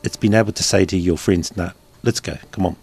[0.02, 1.70] it's been able to say to your friends, no,
[2.02, 2.76] let's go, come on.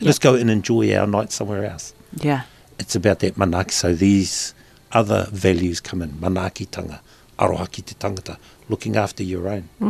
[0.00, 1.92] Let's go and enjoy our night somewhere else.
[2.14, 2.42] Yeah.
[2.78, 3.72] It's about that manaki.
[3.72, 4.54] So these
[4.92, 6.10] other values come in.
[6.12, 7.00] Manakitanga,
[7.38, 8.38] arohaki te tangata,
[8.68, 9.68] looking after your own.
[9.80, 9.86] You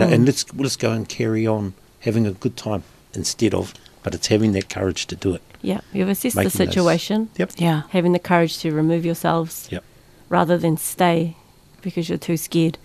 [0.00, 2.82] know, and let's, let's go and carry on having a good time
[3.14, 5.42] instead of, but it's having that courage to do it.
[5.62, 7.52] Yeah, you've assessed Making the those- situation, Yep.
[7.56, 7.82] Yeah.
[7.90, 9.82] having the courage to remove yourselves Yep.
[10.28, 11.36] rather than stay
[11.80, 12.76] because you're too scared.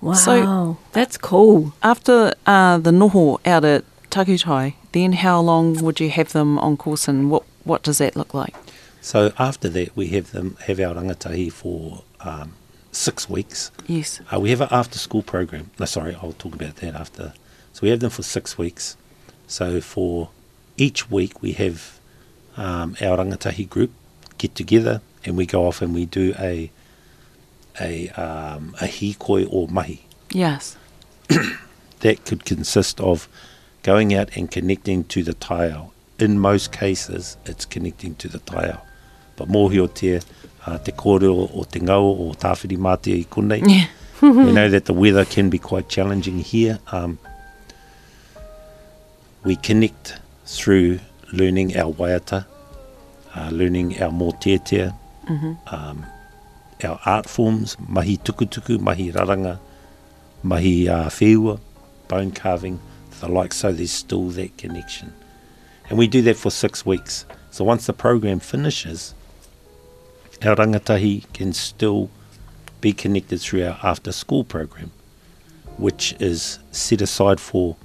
[0.00, 1.74] Wow, So- that's cool.
[1.82, 6.76] After uh, the noho out at Takutai, then how long would you have them on
[6.76, 8.54] course and what, what does that look like?
[9.00, 12.52] So after that, we have them have our rangatahi for um,
[12.92, 13.70] six weeks.
[13.86, 14.20] Yes.
[14.32, 15.70] Uh, we have an after school program.
[15.78, 17.32] No, sorry, I'll talk about that after.
[17.72, 18.96] So we have them for six weeks.
[19.48, 20.30] So for
[20.76, 21.98] each week, we have
[22.56, 23.90] um, our rangatahi group
[24.38, 26.70] get together and we go off and we do a
[27.80, 30.04] a um, a hikoi or mahi.
[30.30, 30.76] Yes.
[32.00, 33.28] That could consist of
[33.82, 35.90] going out and connecting to the taiao.
[36.18, 38.80] In most cases, it's connecting to the taiao.
[39.36, 40.20] But mōhi o te,
[40.66, 43.62] uh, te kōrero o te ngau o tāwhiri mātia i konei.
[43.68, 43.86] Yeah.
[44.22, 46.78] we know that the weather can be quite challenging here.
[46.92, 47.18] Um,
[49.42, 51.00] we connect through
[51.32, 52.46] learning our waiata,
[53.34, 54.94] uh, learning our mōtetea,
[55.72, 56.06] um,
[56.84, 59.58] our art forms, mahi tukutuku, mahi raranga,
[60.44, 61.58] mahi uh, whiua,
[62.06, 62.78] bone carving,
[63.22, 65.12] the like, so there's still that connection.
[65.88, 67.24] And we do that for six weeks.
[67.50, 69.14] So once the program finishes,
[70.44, 72.10] our rangatahi can still
[72.80, 74.90] be connected through our after school program,
[75.76, 77.76] which is set aside for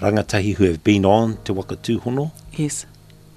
[0.00, 2.86] rangatahi who have been on Te Waka Tūhono, Yes.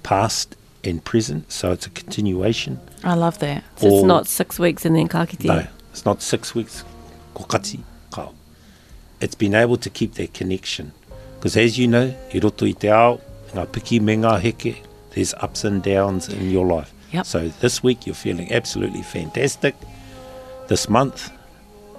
[0.02, 2.80] past and present, so it's a continuation.
[3.04, 3.62] I love that.
[3.76, 5.44] So it's not six weeks and then kakite.
[5.44, 6.82] No, it's not six weeks.
[7.34, 8.32] Kokati, kao.
[9.20, 10.92] It's been able to keep that connection
[11.40, 13.14] Because as you know, i roto i te ao,
[13.54, 14.74] ngā piki me ngā heke,
[15.14, 16.92] there's ups and downs in your life.
[17.12, 17.24] Yep.
[17.24, 19.74] So this week you're feeling absolutely fantastic.
[20.68, 21.32] This month,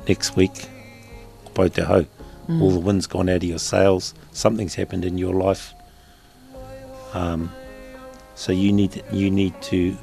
[0.07, 0.69] next week,
[1.55, 2.05] pau te hau.
[2.47, 2.61] Mm.
[2.61, 4.13] All the wind's gone out of your sails.
[4.31, 5.73] Something's happened in your life.
[7.15, 7.51] Um,
[8.35, 9.97] so you need you need to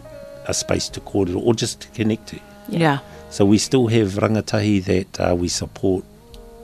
[0.47, 2.41] a space to kōrero or just to connect to.
[2.69, 2.99] Yeah.
[3.31, 6.05] So we still have rangatahi that uh, we support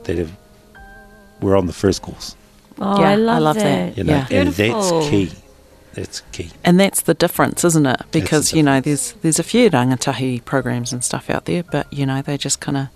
[0.04, 0.36] that have
[1.40, 2.34] we're on the first course.
[2.80, 3.62] Oh, Yeah, I I love, love that.
[3.94, 3.98] that.
[3.98, 4.26] You know, Yeah.
[4.40, 5.00] and Beautiful.
[5.00, 5.30] that's key.
[5.94, 6.50] That's key.
[6.64, 8.00] And that's the difference, isn't it?
[8.10, 12.04] Because, you know, there's there's a few rangatahi programs and stuff out there, but, you
[12.04, 12.88] know, they just kind of,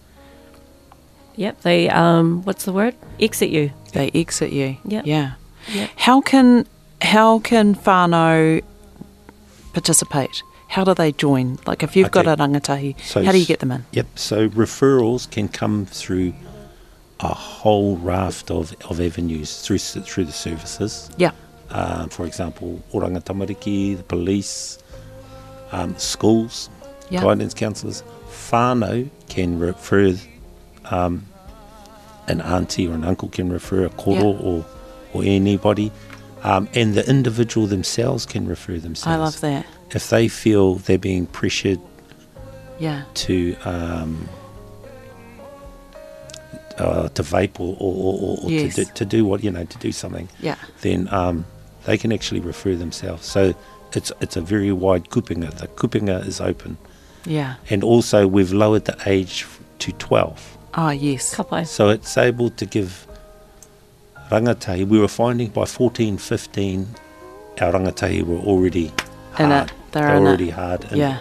[1.37, 2.95] Yep, they, um, what's the word?
[3.21, 3.71] Exit you.
[3.93, 4.77] they exit you.
[4.85, 5.07] Yep.
[5.07, 5.33] Yeah.
[5.73, 5.91] Yep.
[5.97, 6.67] How can,
[7.01, 8.63] how can whānau
[9.73, 10.43] participate?
[10.69, 11.59] How do they join?
[11.67, 12.33] Like, if you've got Okay.
[12.43, 13.85] a rangatahi, So how do you get them in?
[13.93, 14.07] Yep.
[14.17, 16.35] So referrals can come through
[17.21, 21.11] a whole raft of, of avenues through through the services.
[21.17, 21.33] Yeah.
[21.71, 24.79] Um, for example, Oranga Tamariki, the police,
[25.73, 26.71] um, schools,
[27.11, 27.23] Yeah.
[27.23, 28.03] guidance counsellors.
[28.51, 30.15] Whānau can refer,
[30.91, 31.27] um,
[32.29, 34.39] an auntie or an uncle can refer a koro Yeah.
[34.49, 34.65] or,
[35.13, 35.91] or anybody.
[36.45, 39.07] Um, and the individual themselves can refer themselves.
[39.07, 39.67] I love that.
[39.91, 41.81] If they feel they're being pressured
[42.79, 43.03] Yeah.
[43.15, 44.29] to um,
[46.79, 48.75] uh, to vape or, or, or, or Yes.
[48.77, 50.57] to, do, to do what you know to do something, Yeah.
[50.83, 51.45] then um,
[51.85, 53.27] they can actually refer themselves.
[53.27, 53.55] So
[53.95, 55.51] it's it's a very wide kupinga.
[55.59, 56.77] The kupinga is open,
[57.25, 57.55] Yeah.
[57.71, 61.35] and also we've lowered the age f- to twelve, Oh, yes.
[61.35, 61.67] Kapai.
[61.67, 63.07] so it's able to give
[64.31, 64.87] rangatahi.
[64.87, 66.87] We were finding by 14, 15,
[67.61, 68.93] our rangatahi were already
[69.39, 69.69] In hard.
[69.71, 69.75] it.
[69.93, 70.27] They're in it.
[70.29, 70.85] already hard.
[70.85, 70.97] in it.
[70.99, 71.19] Yeah.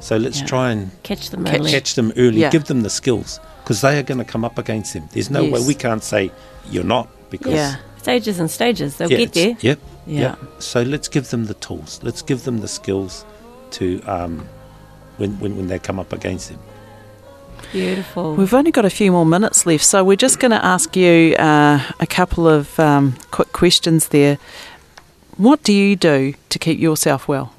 [0.00, 0.46] So let's Yeah.
[0.46, 1.70] try and Catch them Catch- early.
[1.70, 2.50] catch them early, Yeah.
[2.50, 5.08] give them the skills because they are going to come up against them.
[5.10, 6.30] There's no way we can't say
[6.70, 7.76] you're not because Yeah.
[7.98, 8.96] Stages and stages.
[8.98, 9.48] They'll yeah, get there.
[9.48, 9.78] it's- Yep.
[10.06, 10.20] Yeah.
[10.20, 10.38] Yep.
[10.62, 11.98] So let's give them the tools.
[12.04, 13.24] Let's give them the skills
[13.72, 14.46] to um,
[15.16, 16.60] when, when when they come up against them.
[17.72, 18.36] Beautiful.
[18.36, 21.34] We've only got a few more minutes left, so we're just going to ask you
[21.34, 24.38] uh, a couple of um, quick questions there.
[25.36, 27.52] What do you do to keep yourself well?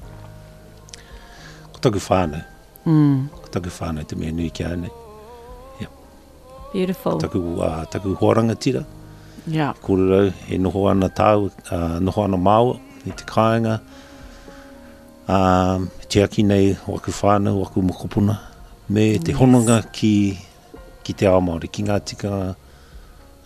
[1.74, 2.42] Ko taku whānau.
[2.86, 3.28] Mm.
[3.30, 4.88] Ko taku whānau te mea nui ki ane.
[6.72, 7.18] Beautiful.
[7.18, 8.84] Taku, uh, taku hoaranga tira.
[9.46, 9.72] Yeah.
[9.82, 13.80] Kōrero e noho ana tāu, uh, noho ana māua i te kāinga.
[15.28, 18.38] Um, te aki nei waku whānau, waku mokopuna.
[18.88, 20.38] Me te hononga ki,
[21.04, 22.54] ki te ao Māori, ki ngā tikanga,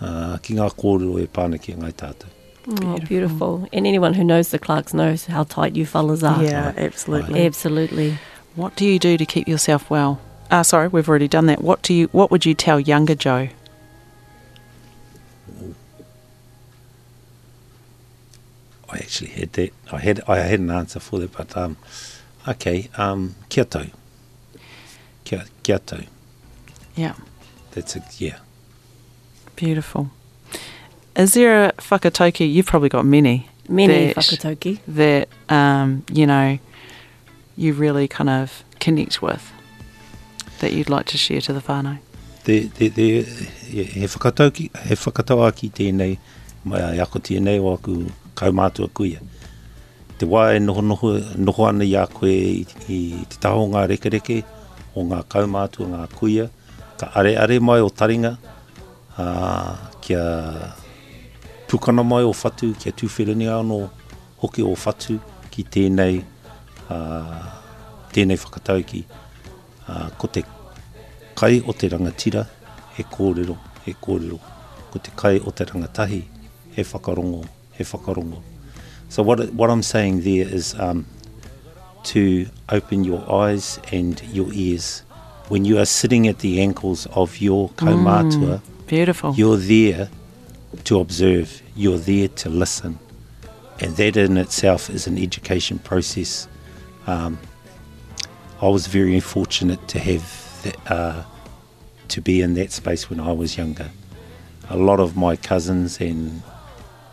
[0.01, 2.31] uh, ki ngā kōrero e pāna ki ngai tātou.
[2.69, 3.67] Oh, beautiful.
[3.73, 6.43] And anyone who knows the Clarks knows how tight you fellas are.
[6.43, 7.45] Yeah, absolutely.
[7.45, 8.19] Absolutely.
[8.55, 10.21] What do you do to keep yourself well?
[10.53, 11.63] Ah, sorry, we've already done that.
[11.63, 12.09] What do you?
[12.13, 13.49] What would you tell younger Joe?
[18.91, 19.73] I actually had that.
[19.91, 21.79] I had I had an answer for that, but um,
[22.47, 22.91] okay.
[22.99, 23.87] Um, kia tau.
[25.25, 26.01] Kia, kia tau.
[26.95, 27.15] Yeah,
[27.71, 28.37] That's a yeah.
[29.57, 30.11] beautiful.
[31.17, 32.53] Is there a whakatauki?
[32.53, 33.49] You've probably got many.
[33.69, 34.81] Many that, whakatauki.
[34.89, 36.59] that um, you know
[37.57, 39.51] you really kind of connect with
[40.63, 41.99] that you'd like to share to the whānau.
[42.45, 46.17] Te, te, te, he, he whakatauki, he whakatauaki tēnei,
[46.65, 47.97] mai a ako tēnei o aku
[48.39, 49.21] kaumātua kuia.
[50.19, 52.99] Te wā e noho, noho, noho ana i a koe i, i
[53.31, 54.41] te taho ngā reke reke
[54.95, 56.49] o ngā kaumātua, ngā kuia,
[56.99, 58.37] ka are are mai o taringa,
[59.19, 59.27] a,
[60.03, 60.23] kia
[61.71, 63.81] tukana mai o whatu, kia tūwhirini anō
[64.43, 65.19] hoki o whatu
[65.51, 66.23] ki tēnei,
[66.91, 67.03] a,
[68.15, 69.03] tēnei whakatauki.
[69.93, 70.43] Uh, ko te
[71.35, 72.47] kai o te rangatira,
[72.97, 74.39] he kōrero, he kōrero.
[74.91, 76.23] Ko te kai o te rangatahi,
[76.73, 78.41] he whakarongo, he whakarongo.
[79.11, 81.05] So what, what I'm saying there is um,
[82.05, 85.03] to open your eyes and your ears.
[85.49, 89.35] When you are sitting at the ankles of your kaumātua, Beautiful.
[89.35, 90.09] you're there
[90.85, 92.99] to observe, you're there to listen.
[93.79, 96.49] And that in itself is an education process.
[97.07, 97.39] Um,
[98.63, 101.25] I was very fortunate to have that, uh,
[102.09, 103.91] to be in that space when I was younger.
[104.71, 106.43] A lot of my cousins and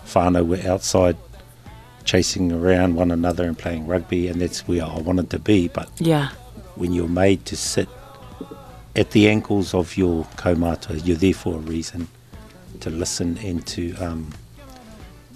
[0.06, 1.18] whānau were outside
[2.04, 5.70] chasing around one another and playing rugby, and that's where I wanted to be.
[5.70, 6.30] But yeah,
[6.76, 7.90] when you're made to sit
[8.96, 12.08] at the ankles of your kaumata, you're there for a reason
[12.82, 14.30] to listen and to um,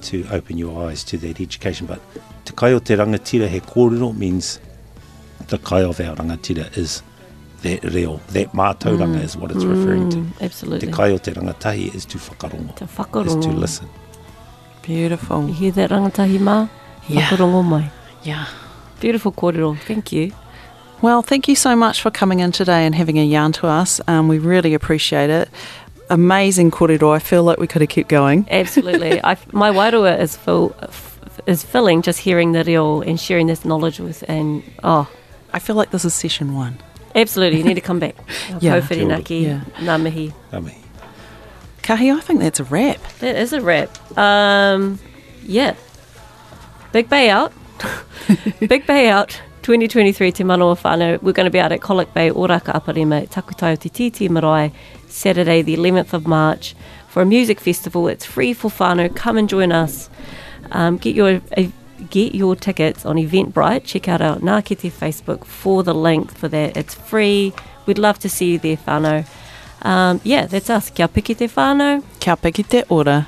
[0.03, 1.88] to open your eyes to that education.
[1.88, 2.01] But
[2.45, 4.59] te kai o te rangatira he kōrero means
[5.48, 7.02] the kai of our rangatira is
[7.64, 10.18] that reo, that mātauranga is what it's referring to.
[10.18, 10.88] Mm, absolutely.
[10.88, 12.86] Te kai o te rangatahi is to whakarongo, Te
[13.28, 13.89] is to listen.
[14.82, 15.48] Beautiful.
[15.48, 16.70] You hear that rangatahi mā?
[17.08, 17.22] Yeah.
[17.22, 17.91] Whakarongo mai.
[18.24, 18.48] Yeah.
[19.00, 19.78] Beautiful kōrero.
[19.80, 20.32] Thank you.
[21.02, 24.00] Well, thank you so much for coming in today and having a yarn to us.
[24.08, 25.50] Um, we really appreciate it.
[26.10, 27.14] Amazing kōrero.
[27.14, 28.48] I feel like we could have kept going.
[28.52, 29.22] Absolutely.
[29.24, 30.76] I, my wairua is full,
[31.46, 35.10] is filling just hearing the reo and sharing this knowledge with and oh
[35.54, 36.78] I feel like this is session one.
[37.16, 38.16] absolutely you need to come back.
[38.60, 38.80] Yeah.
[38.82, 39.62] Kōwhirinaki, Yeah.
[39.80, 40.34] ngā mihi.
[40.51, 40.78] Ka mihi.
[41.84, 42.97] Kahi, I think that's a wrap.
[43.20, 43.89] That is a wrap.
[44.18, 44.99] Um,
[45.43, 45.76] yeah.
[46.93, 47.51] Big Bay out.
[48.68, 49.41] Big Bay out.
[49.64, 51.22] 2023 Te Manawa whānau.
[51.22, 54.72] We're going to be out at Colac Bay, Oraka Aparima, Takutai o Te Tītī Marae,
[55.08, 56.74] Saturday the 11th of March
[57.10, 58.08] for a music festival.
[58.08, 59.14] It's free for whānau.
[59.16, 60.10] Come and join us.
[60.72, 61.64] Um, get your uh,
[62.10, 63.84] get your tickets on Eventbrite.
[63.84, 66.78] Check out our Ngākete Facebook for the link for that.
[66.78, 67.54] It's free.
[67.86, 69.26] We'd love to see you there, Fano.
[69.82, 70.89] Um, yeah, that's us.
[70.89, 72.04] Kia piki te whānau.
[72.20, 73.28] Kia piki te ora.